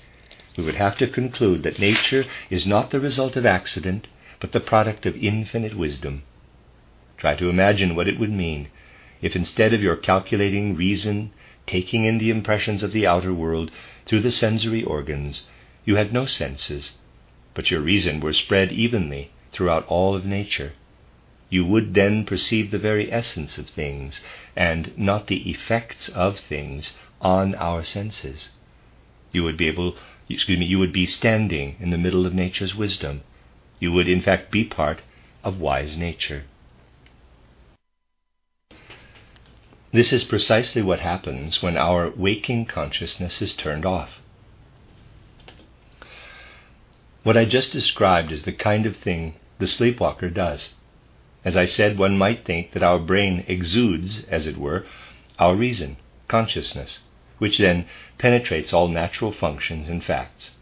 [0.56, 4.08] we would have to conclude that nature is not the result of accident,
[4.40, 6.22] but the product of infinite wisdom.
[7.24, 8.68] Try to imagine what it would mean
[9.22, 11.30] if instead of your calculating reason,
[11.66, 13.70] taking in the impressions of the outer world
[14.04, 15.48] through the sensory organs,
[15.86, 16.98] you had no senses,
[17.54, 20.74] but your reason were spread evenly throughout all of nature
[21.54, 24.22] you would then perceive the very essence of things
[24.54, 28.50] and not the effects of things on our senses.
[29.32, 29.96] You would be able,
[30.28, 33.22] excuse me, you would be standing in the middle of nature's wisdom.
[33.78, 35.02] You would, in fact, be part
[35.42, 36.44] of wise nature.
[39.95, 44.20] This is precisely what happens when our waking consciousness is turned off.
[47.22, 50.74] What I just described is the kind of thing the sleepwalker does.
[51.45, 54.84] As I said, one might think that our brain exudes, as it were,
[55.38, 56.99] our reason, consciousness,
[57.38, 57.86] which then
[58.18, 60.57] penetrates all natural functions and facts,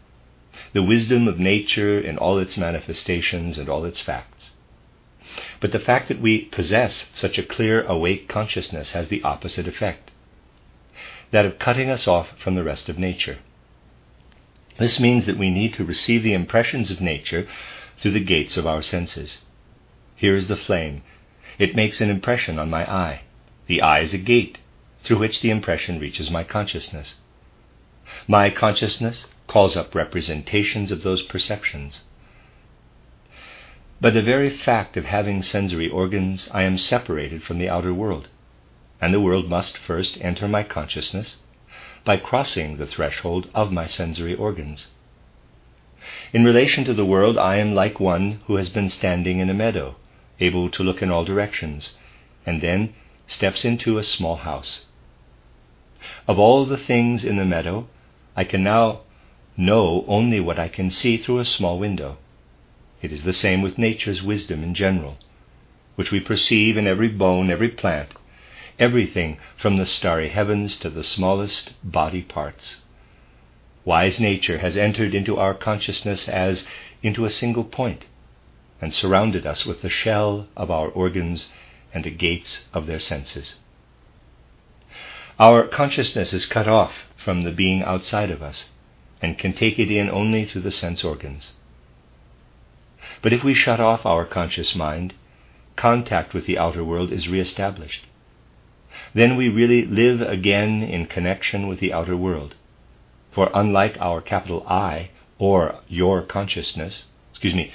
[0.73, 4.32] the wisdom of nature in all its manifestations and all its facts.
[5.59, 10.11] But the fact that we possess such a clear, awake consciousness has the opposite effect
[11.31, 13.39] that of cutting us off from the rest of nature.
[14.77, 17.47] This means that we need to receive the impressions of nature
[17.97, 19.39] through the gates of our senses.
[20.15, 21.01] Here is the flame.
[21.57, 23.21] It makes an impression on my eye.
[23.65, 24.59] The eye is a gate
[25.03, 27.15] through which the impression reaches my consciousness.
[28.27, 32.01] My consciousness calls up representations of those perceptions.
[34.03, 38.27] By the very fact of having sensory organs, I am separated from the outer world,
[38.99, 41.37] and the world must first enter my consciousness
[42.03, 44.89] by crossing the threshold of my sensory organs.
[46.33, 49.53] In relation to the world, I am like one who has been standing in a
[49.53, 49.95] meadow,
[50.37, 51.93] able to look in all directions,
[52.45, 52.93] and then
[53.25, 54.85] steps into a small house.
[56.27, 57.87] Of all the things in the meadow,
[58.35, 59.03] I can now
[59.55, 62.17] know only what I can see through a small window.
[63.03, 65.17] It is the same with nature's wisdom in general,
[65.95, 68.13] which we perceive in every bone, every plant,
[68.79, 72.79] everything from the starry heavens to the smallest body parts.
[73.83, 76.65] Wise nature has entered into our consciousness as
[77.01, 78.05] into a single point,
[78.79, 81.49] and surrounded us with the shell of our organs
[81.93, 83.59] and the gates of their senses.
[85.37, 88.69] Our consciousness is cut off from the being outside of us
[89.21, 91.51] and can take it in only through the sense organs.
[93.21, 95.13] But if we shut off our conscious mind,
[95.75, 98.05] contact with the outer world is re-established.
[99.13, 102.55] Then we really live again in connection with the outer world.
[103.31, 105.09] For unlike our capital I,
[105.39, 107.71] or your consciousness, excuse me,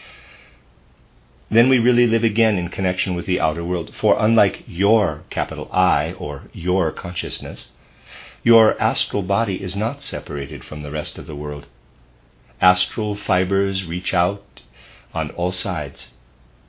[1.50, 3.94] then we really live again in connection with the outer world.
[3.94, 7.68] For unlike your capital I, or your consciousness,
[8.42, 11.66] your astral body is not separated from the rest of the world.
[12.60, 14.42] Astral fibers reach out
[15.14, 16.12] on all sides,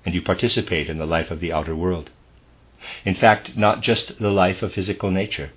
[0.05, 2.09] and you participate in the life of the outer world.
[3.05, 5.51] In fact, not just the life of physical nature,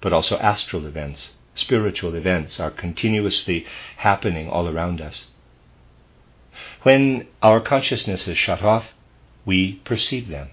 [0.00, 3.64] but also astral events, spiritual events are continuously
[3.98, 5.30] happening all around us.
[6.82, 8.86] When our consciousness is shut off,
[9.44, 10.50] we perceive them.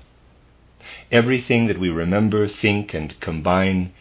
[1.12, 3.94] Everything that we remember, think, and combine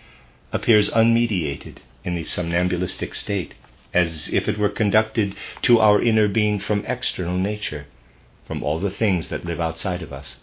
[0.53, 3.55] appears unmediated in the somnambulistic state
[3.95, 7.87] as if it were conducted to our inner being from external nature,
[8.47, 10.39] from all the things that live outside of us.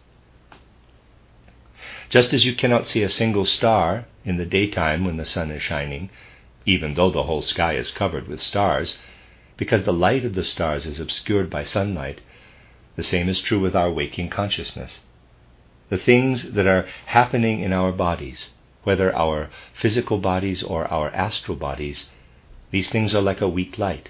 [2.09, 5.61] Just as you cannot see a single star in the daytime when the sun is
[5.61, 6.09] shining,
[6.65, 8.97] even though the whole sky is covered with stars,
[9.57, 12.21] because the light of the stars is obscured by sunlight,
[12.95, 14.99] the same is true with our waking consciousness.
[15.89, 18.51] The things that are happening in our bodies,
[18.83, 22.09] whether our physical bodies or our astral bodies,
[22.71, 24.09] these things are like a weak light,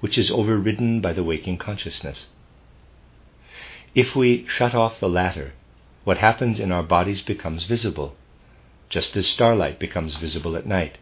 [0.00, 2.28] which is overridden by the waking consciousness.
[3.94, 5.52] If we shut off the latter,
[6.04, 8.16] what happens in our bodies becomes visible,
[8.88, 10.98] just as starlight becomes visible at night.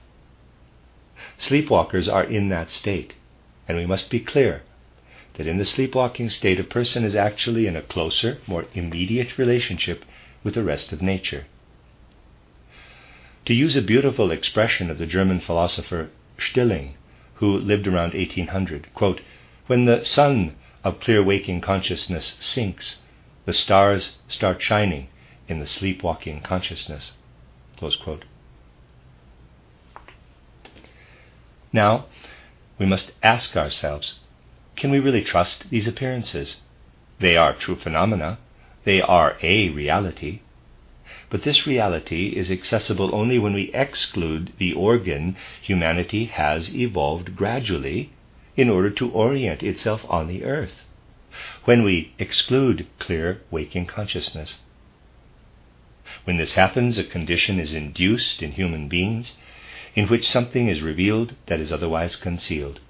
[1.39, 3.15] Sleepwalkers are in that state,
[3.67, 4.63] and we must be clear
[5.35, 10.05] that in the sleepwalking state a person is actually in a closer, more immediate relationship
[10.45, 11.47] with the rest of nature.
[13.47, 16.95] To use a beautiful expression of the German philosopher Stilling,
[17.35, 18.93] who lived around 1800.
[18.95, 19.21] Quote,
[19.67, 22.99] when the sun of clear waking consciousness sinks,
[23.45, 25.09] the stars start shining
[25.49, 27.13] in the sleepwalking consciousness.
[31.73, 32.07] Now,
[32.79, 34.21] we must ask ourselves
[34.77, 36.63] can we really trust these appearances?
[37.19, 38.39] They are true phenomena,
[38.85, 40.41] they are a reality,
[41.31, 48.11] but this reality is accessible only when we exclude the organ humanity has evolved gradually
[48.57, 50.85] in order to orient itself on the earth,
[51.65, 54.59] when we exclude clear waking consciousness.
[56.25, 59.37] When this happens, a condition is induced in human beings
[59.95, 62.81] in which something is revealed that is otherwise concealed,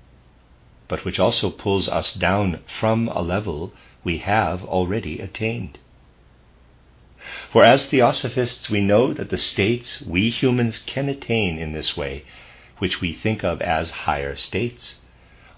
[0.89, 5.79] but which also pulls us down from a level we have already attained.
[7.51, 12.25] For as theosophists, we know that the states we humans can attain in this way,
[12.79, 15.01] which we think of as higher states,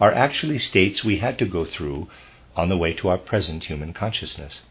[0.01, 2.09] are actually states we had to go through
[2.57, 4.63] on the way to our present human consciousness.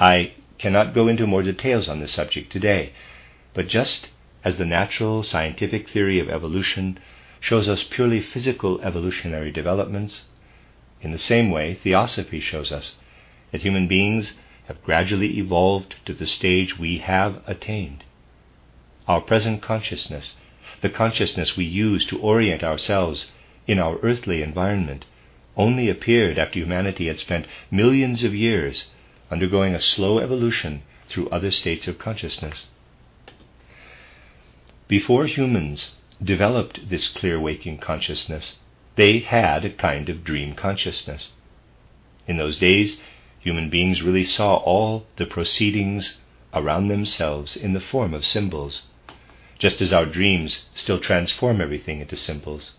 [0.00, 2.92] I cannot go into more details on this subject today,
[3.54, 4.10] but just
[4.44, 6.98] as the natural scientific theory of evolution
[7.40, 10.22] shows us purely physical evolutionary developments,
[11.00, 12.96] in the same way theosophy shows us
[13.52, 14.34] that human beings
[14.68, 18.04] have gradually evolved to the stage we have attained.
[19.08, 20.36] Our present consciousness,
[20.82, 23.32] the consciousness we use to orient ourselves
[23.66, 25.06] in our earthly environment,
[25.56, 28.90] only appeared after humanity had spent millions of years
[29.30, 32.66] undergoing a slow evolution through other states of consciousness.
[34.86, 38.60] Before humans developed this clear waking consciousness,
[38.96, 41.32] they had a kind of dream consciousness.
[42.26, 43.00] In those days,
[43.40, 46.18] human beings really saw all the proceedings
[46.52, 48.82] around themselves in the form of symbols,
[49.58, 52.74] just as our dreams still transform everything into symbols.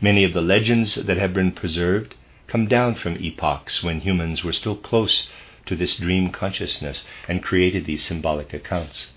[0.00, 2.14] Many of the legends that have been preserved
[2.46, 5.28] come down from epochs when humans were still close
[5.66, 9.08] to this dream consciousness and created these symbolic accounts.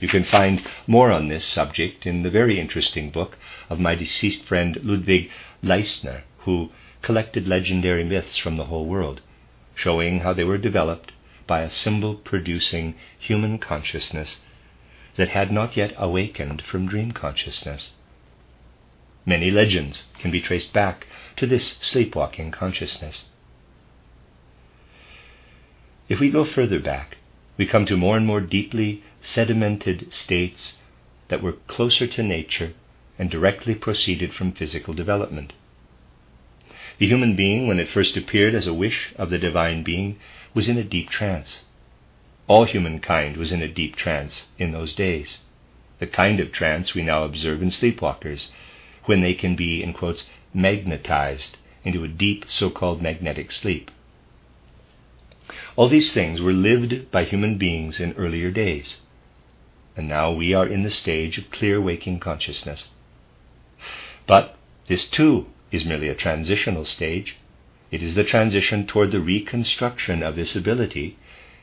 [0.00, 3.36] You can find more on this subject in the very interesting book
[3.70, 5.30] of my deceased friend Ludwig
[5.62, 6.70] Laistner, who
[7.04, 9.20] collected legendary myths from the whole world,
[9.74, 11.12] showing how they were developed
[11.46, 14.40] by a symbol producing human consciousness
[15.16, 17.92] that had not yet awakened from dream consciousness.
[19.26, 23.24] Many legends can be traced back to this sleepwalking consciousness.
[26.08, 27.18] If we go further back,
[27.58, 30.78] we come to more and more deeply sedimented states
[31.28, 32.72] that were closer to nature
[33.18, 35.52] and directly proceeded from physical development.
[36.98, 40.18] The human being, when it first appeared as a wish of the divine being,
[40.54, 41.64] was in a deep trance.
[42.46, 45.40] All humankind was in a deep trance in those days,
[45.98, 48.50] the kind of trance we now observe in sleepwalkers,
[49.06, 53.90] when they can be, in quotes, magnetized into a deep so called magnetic sleep.
[55.76, 59.00] All these things were lived by human beings in earlier days,
[59.96, 62.88] and now we are in the stage of clear waking consciousness.
[64.26, 67.36] But this too is merely a transitional stage.
[67.90, 71.18] It is the transition toward the reconstruction of this ability,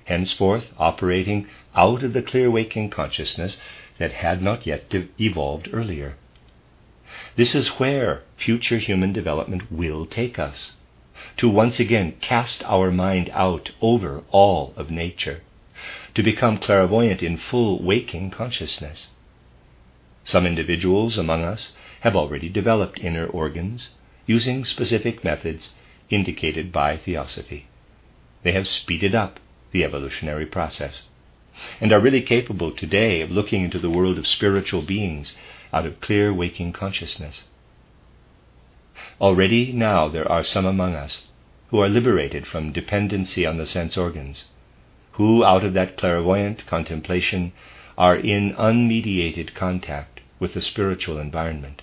[0.06, 3.58] henceforth operating out of the clear waking consciousness
[4.00, 6.16] that had not yet evolved earlier.
[7.38, 10.76] This is where future human development will take us
[11.38, 15.42] to once again cast our mind out over all of nature,
[16.16, 19.10] to become clairvoyant in full waking consciousness.
[20.26, 23.92] Some individuals among us have already developed inner organs
[24.26, 25.74] using specific methods
[26.10, 27.68] indicated by theosophy.
[28.44, 29.40] They have speeded up
[29.72, 31.04] the evolutionary process
[31.80, 35.36] and are really capable today of looking into the world of spiritual beings
[35.74, 37.44] out of clear waking consciousness.
[39.20, 41.28] Already now there are some among us
[41.70, 44.46] who are liberated from dependency on the sense organs,
[45.14, 47.54] who, out of that clairvoyant contemplation,
[47.98, 51.82] are in unmediated contact with the spiritual environment.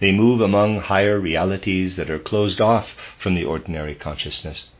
[0.00, 4.70] They move among higher realities that are closed off from the ordinary consciousness,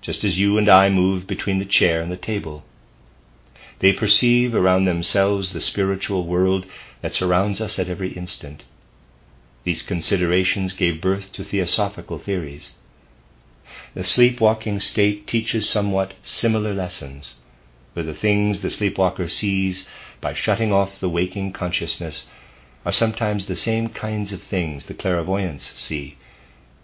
[0.00, 2.64] just as you and I move between the chair and the table.
[3.80, 6.64] They perceive around themselves the spiritual world
[7.02, 8.62] that surrounds us at every instant
[9.66, 12.74] these considerations gave birth to theosophical theories.
[13.94, 17.34] The sleepwalking state teaches somewhat similar lessons,
[17.92, 19.84] for the things the sleepwalker sees
[20.20, 22.28] by shutting off the waking consciousness
[22.86, 26.16] are sometimes the same kinds of things the clairvoyants see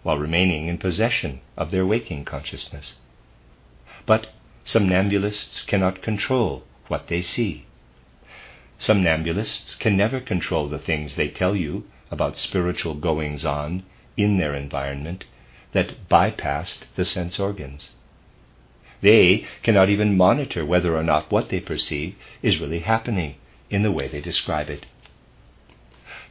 [0.03, 2.97] while remaining in possession of their waking consciousness.
[4.05, 4.27] But
[4.65, 7.65] somnambulists cannot control what they see.
[8.77, 13.83] Somnambulists can never control the things they tell you about spiritual goings on
[14.17, 15.23] in their environment
[15.71, 17.91] that bypassed the sense organs.
[18.99, 23.35] They cannot even monitor whether or not what they perceive is really happening
[23.69, 24.85] in the way they describe it.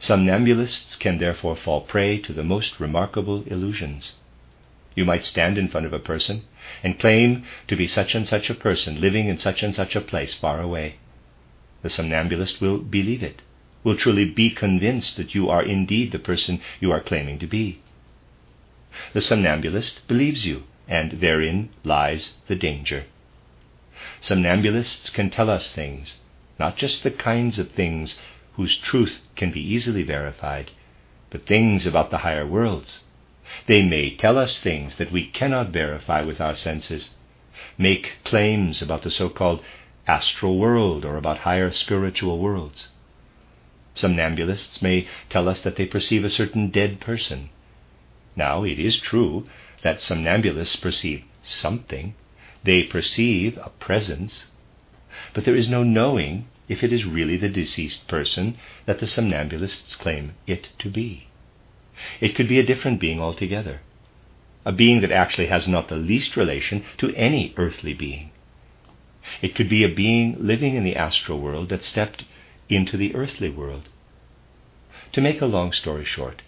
[0.03, 4.11] Somnambulists can therefore fall prey to the most remarkable illusions.
[4.95, 6.43] You might stand in front of a person
[6.83, 10.01] and claim to be such and such a person living in such and such a
[10.01, 10.97] place far away.
[11.83, 13.41] The somnambulist will believe it
[13.85, 17.79] will truly be convinced that you are indeed the person you are claiming to be.
[19.13, 23.05] The somnambulist believes you, and therein lies the danger.
[24.21, 26.17] Somnambulists can tell us things,
[26.59, 28.19] not just the kinds of things
[28.55, 30.71] whose truth can be easily verified,
[31.29, 33.03] but things about the higher worlds.
[33.67, 37.11] They may tell us things that we cannot verify with our senses,
[37.77, 39.63] make claims about the so called
[40.07, 42.89] astral world or about higher spiritual worlds.
[43.95, 47.49] Somnambulists may tell us that they perceive a certain dead person.
[48.35, 49.47] Now, it is true
[49.83, 52.15] that somnambulists perceive something,
[52.63, 54.47] they perceive a presence,
[55.33, 59.97] but there is no knowing if it is really the deceased person that the somnambulists
[59.97, 61.27] claim it to be.
[62.19, 63.81] It could be a different being altogether,
[64.65, 68.31] a being that actually has not the least relation to any earthly being.
[69.41, 72.23] It could be a being living in the astral world that stepped
[72.69, 73.89] into the earthly world.
[75.13, 76.41] To make a long story short,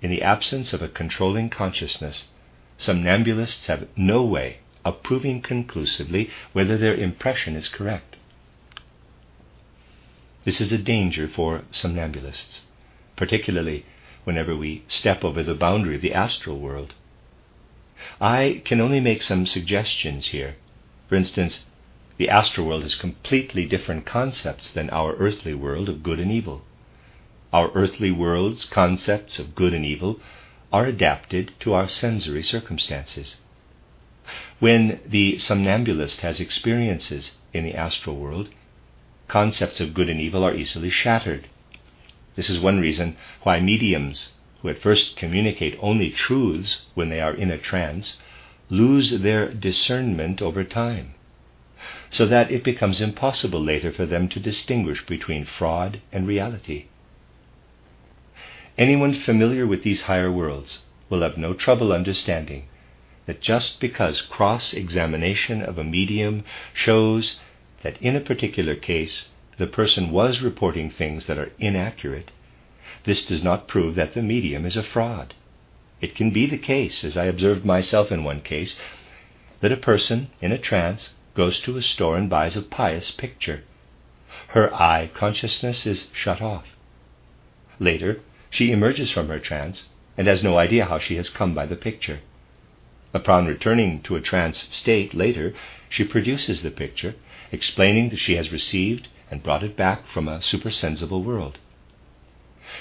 [0.00, 2.28] in the absence of a controlling consciousness,
[2.78, 8.16] somnambulists have no way of proving conclusively whether their impression is correct.
[10.48, 12.60] This is a danger for somnambulists,
[13.16, 13.84] particularly
[14.24, 16.94] whenever we step over the boundary of the astral world.
[18.18, 20.56] I can only make some suggestions here.
[21.06, 21.66] For instance,
[22.16, 26.62] the astral world has completely different concepts than our earthly world of good and evil.
[27.52, 30.18] Our earthly world's concepts of good and evil
[30.72, 33.36] are adapted to our sensory circumstances.
[34.60, 38.48] When the somnambulist has experiences in the astral world,
[39.28, 41.46] concepts of good and evil are easily shattered.
[42.34, 44.30] This is one reason why mediums,
[44.62, 48.16] who at first communicate only truths when they are in a trance,
[48.70, 51.14] lose their discernment over time,
[52.10, 56.86] so that it becomes impossible later for them to distinguish between fraud and reality.
[58.76, 62.66] Anyone familiar with these higher worlds will have no trouble understanding
[63.26, 67.38] that just because cross examination of a medium shows
[67.82, 72.30] that in a particular case the person was reporting things that are inaccurate,
[73.04, 75.34] this does not prove that the medium is a fraud.
[76.00, 78.80] It can be the case, as I observed myself in one case,
[79.60, 83.64] that a person in a trance goes to a store and buys a pious picture.
[84.48, 86.66] Her I consciousness is shut off.
[87.80, 88.20] Later,
[88.50, 91.76] she emerges from her trance and has no idea how she has come by the
[91.76, 92.20] picture.
[93.12, 95.54] Upon returning to a trance state later,
[95.88, 97.14] she produces the picture,
[97.52, 101.58] explaining that she has received and brought it back from a supersensible world.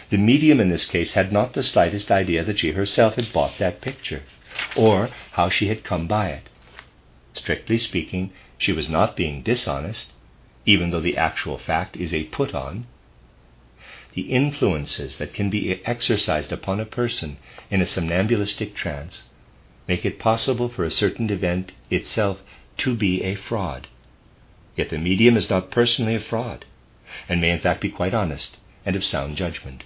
[0.09, 3.57] The medium in this case had not the slightest idea that she herself had bought
[3.57, 4.23] that picture,
[4.75, 6.49] or how she had come by it.
[7.33, 10.11] Strictly speaking, she was not being dishonest,
[10.65, 12.87] even though the actual fact is a put on.
[14.13, 17.37] The influences that can be exercised upon a person
[17.69, 19.23] in a somnambulistic trance
[19.87, 22.41] make it possible for a certain event itself
[22.77, 23.87] to be a fraud.
[24.77, 26.63] Yet the medium is not personally a fraud,
[27.27, 29.83] and may in fact be quite honest and of sound judgment.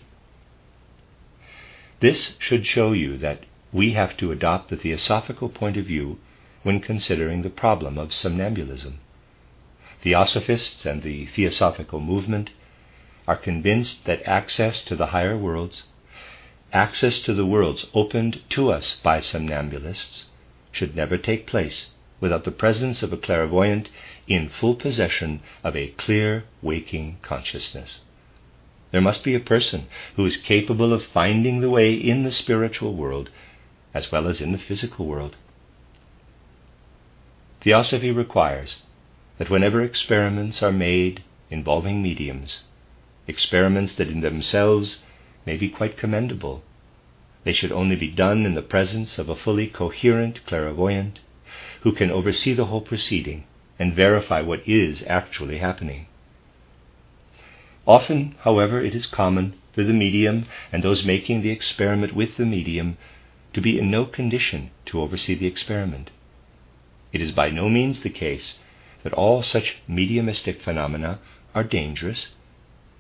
[2.02, 6.20] This should show you that we have to adopt the theosophical point of view
[6.64, 9.00] when considering the problem of somnambulism.
[10.04, 12.50] Theosophists and the theosophical movement
[13.28, 15.84] are convinced that access to the higher worlds
[16.74, 20.26] access to the worlds opened to us by somnambulists
[20.72, 21.88] should never take place
[22.20, 23.90] without the presence of a clairvoyant
[24.34, 28.02] in full possession of a clear waking consciousness.
[28.92, 32.94] There must be a person who is capable of finding the way in the spiritual
[32.96, 33.30] world
[33.94, 35.36] as well as in the physical world.
[37.62, 38.84] Theosophy requires
[39.38, 42.64] that whenever experiments are made involving mediums,
[43.28, 45.04] experiments that in themselves
[45.46, 46.64] may be quite commendable.
[47.44, 51.20] They should only be done in the presence of a fully coherent clairvoyant
[51.82, 53.44] who can oversee the whole proceeding
[53.82, 56.06] and verify what is actually happening.
[57.88, 62.46] Often, however, it is common for the medium and those making the experiment with the
[62.46, 62.96] medium
[63.54, 66.12] to be in no condition to oversee the experiment.
[67.12, 68.60] It is by no means the case
[69.02, 71.18] that all such mediumistic phenomena
[71.56, 72.36] are dangerous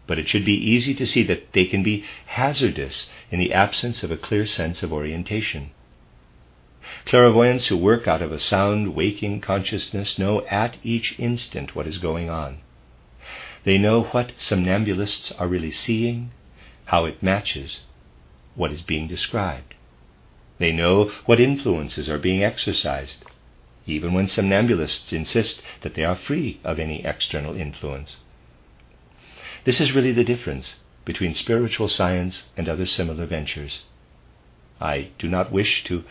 [0.07, 4.01] but it should be easy to see that they can be hazardous in the absence
[4.01, 5.69] of a clear sense of orientation.
[7.05, 11.97] Clairvoyants who work out of a sound, waking consciousness know at each instant what is
[11.97, 12.59] going on.
[13.63, 16.31] They know what somnambulists are really seeing,
[16.85, 17.81] how it matches
[18.55, 19.75] what is being described.
[20.57, 23.23] They know what influences are being exercised,
[23.85, 28.17] even when somnambulists insist that they are free of any external influence.
[29.63, 30.75] This is really the difference
[31.05, 33.83] between spiritual science and other similar ventures.
[34.79, 36.03] I do not wish to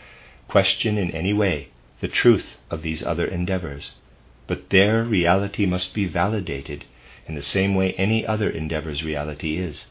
[0.51, 1.69] question in any way
[2.01, 3.93] the truth of these other endeavors,
[4.47, 6.83] but their reality must be validated
[7.25, 9.87] in the same way any other endeavor's reality is.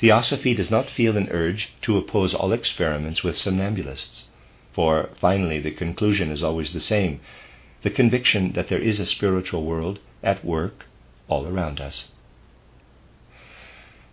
[0.00, 4.24] Theosophy does not feel an urge to oppose all experiments with somnambulists,
[4.72, 7.20] for finally the conclusion is always the same
[7.82, 10.84] the conviction that there is a spiritual world at work
[11.28, 12.08] all around us.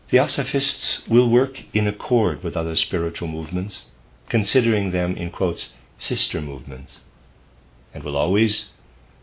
[0.09, 3.83] Theosophists will work in accord with other spiritual movements,
[4.29, 6.99] considering them, in quotes, sister movements,
[7.93, 8.69] and will always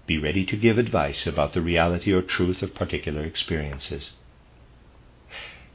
[0.07, 4.13] be ready to give advice about the reality or truth of particular experiences.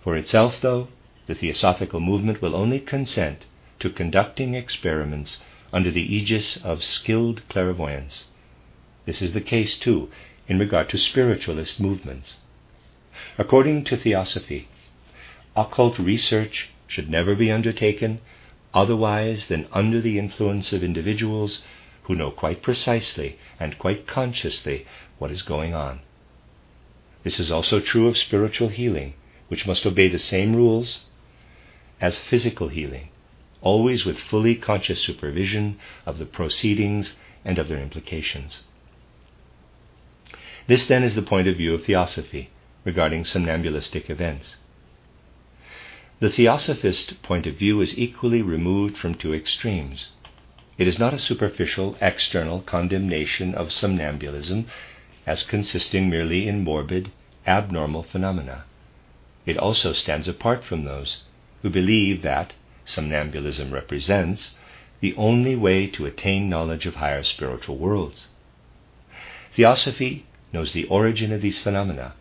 [0.03, 0.89] For itself, though,
[1.27, 3.45] the Theosophical movement will only consent
[3.79, 5.37] to conducting experiments
[5.71, 8.25] under the aegis of skilled clairvoyance.
[9.05, 10.09] This is the case, too,
[10.47, 12.37] in regard to spiritualist movements.
[13.37, 14.67] According to Theosophy,
[15.55, 18.19] occult research should never be undertaken
[18.73, 21.63] otherwise than under the influence of individuals
[22.03, 24.85] who know quite precisely and quite consciously
[25.17, 25.99] what is going on.
[27.23, 29.13] This is also true of spiritual healing,
[29.47, 31.01] which must obey the same rules
[31.99, 33.09] as physical healing,
[33.61, 38.61] always with fully conscious supervision of the proceedings and of their implications.
[40.67, 42.51] This then is the point of view of theosophy
[42.85, 44.57] regarding somnambulistic events.
[46.21, 50.09] The theosophist point of view is equally removed from two extremes.
[50.77, 54.65] It is not a superficial, external condemnation of somnambulism
[55.25, 57.11] as consisting merely in morbid,
[57.47, 58.65] abnormal phenomena.
[59.45, 61.23] It also stands apart from those
[61.61, 62.51] who believe that
[62.83, 64.57] somnambulism represents
[64.99, 68.27] the only way to attain knowledge of higher spiritual worlds.
[69.55, 72.13] Theosophy knows the origin of these phenomena,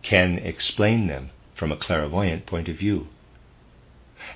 [0.00, 3.08] can explain them from a clairvoyant point of view.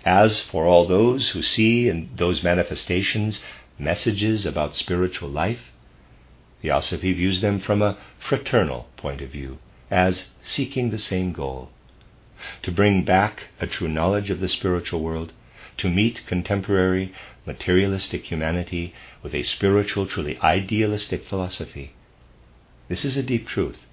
[0.04, 3.42] As for all those who see in those manifestations
[3.78, 5.70] messages about spiritual life,
[6.60, 9.58] Theosophy views them from a fraternal point of view,
[9.90, 11.70] as seeking the same goal
[12.62, 15.32] to bring back a true knowledge of the spiritual world,
[15.76, 17.12] to meet contemporary
[17.46, 21.92] materialistic humanity with a spiritual, truly idealistic philosophy.
[22.88, 23.86] This is a deep truth.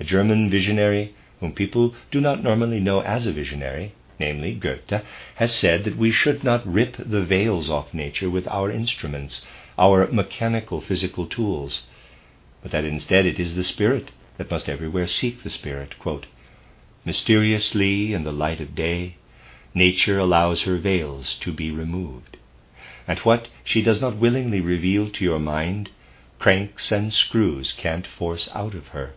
[0.00, 5.02] A German visionary, whom people do not normally know as a visionary, namely Goethe,
[5.36, 9.44] has said that we should not rip the veils off nature with our instruments,
[9.78, 11.86] our mechanical physical tools,
[12.62, 15.98] but that instead it is the spirit that must everywhere seek the spirit.
[15.98, 16.26] Quote,
[17.04, 19.16] Mysteriously in the light of day,
[19.74, 22.36] nature allows her veils to be removed.
[23.06, 25.90] And what she does not willingly reveal to your mind,
[26.38, 29.12] cranks and screws can't force out of her.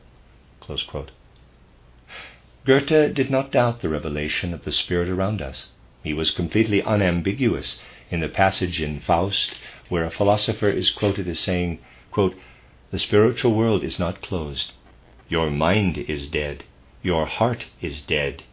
[2.63, 5.71] Goethe did not doubt the revelation of the Spirit around us.
[6.03, 7.81] He was completely unambiguous
[8.11, 9.53] in the passage in Faust
[9.89, 11.79] where a philosopher is quoted as saying,
[12.11, 12.35] quote,
[12.91, 14.73] The spiritual world is not closed.
[15.27, 16.63] Your mind is dead.
[17.01, 18.43] Your heart is dead.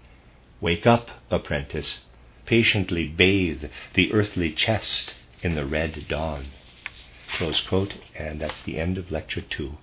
[0.60, 2.06] Wake up, apprentice.
[2.46, 6.46] Patiently bathe the earthly chest in the red dawn.
[7.34, 9.76] Close quote, and that's the end of lecture two.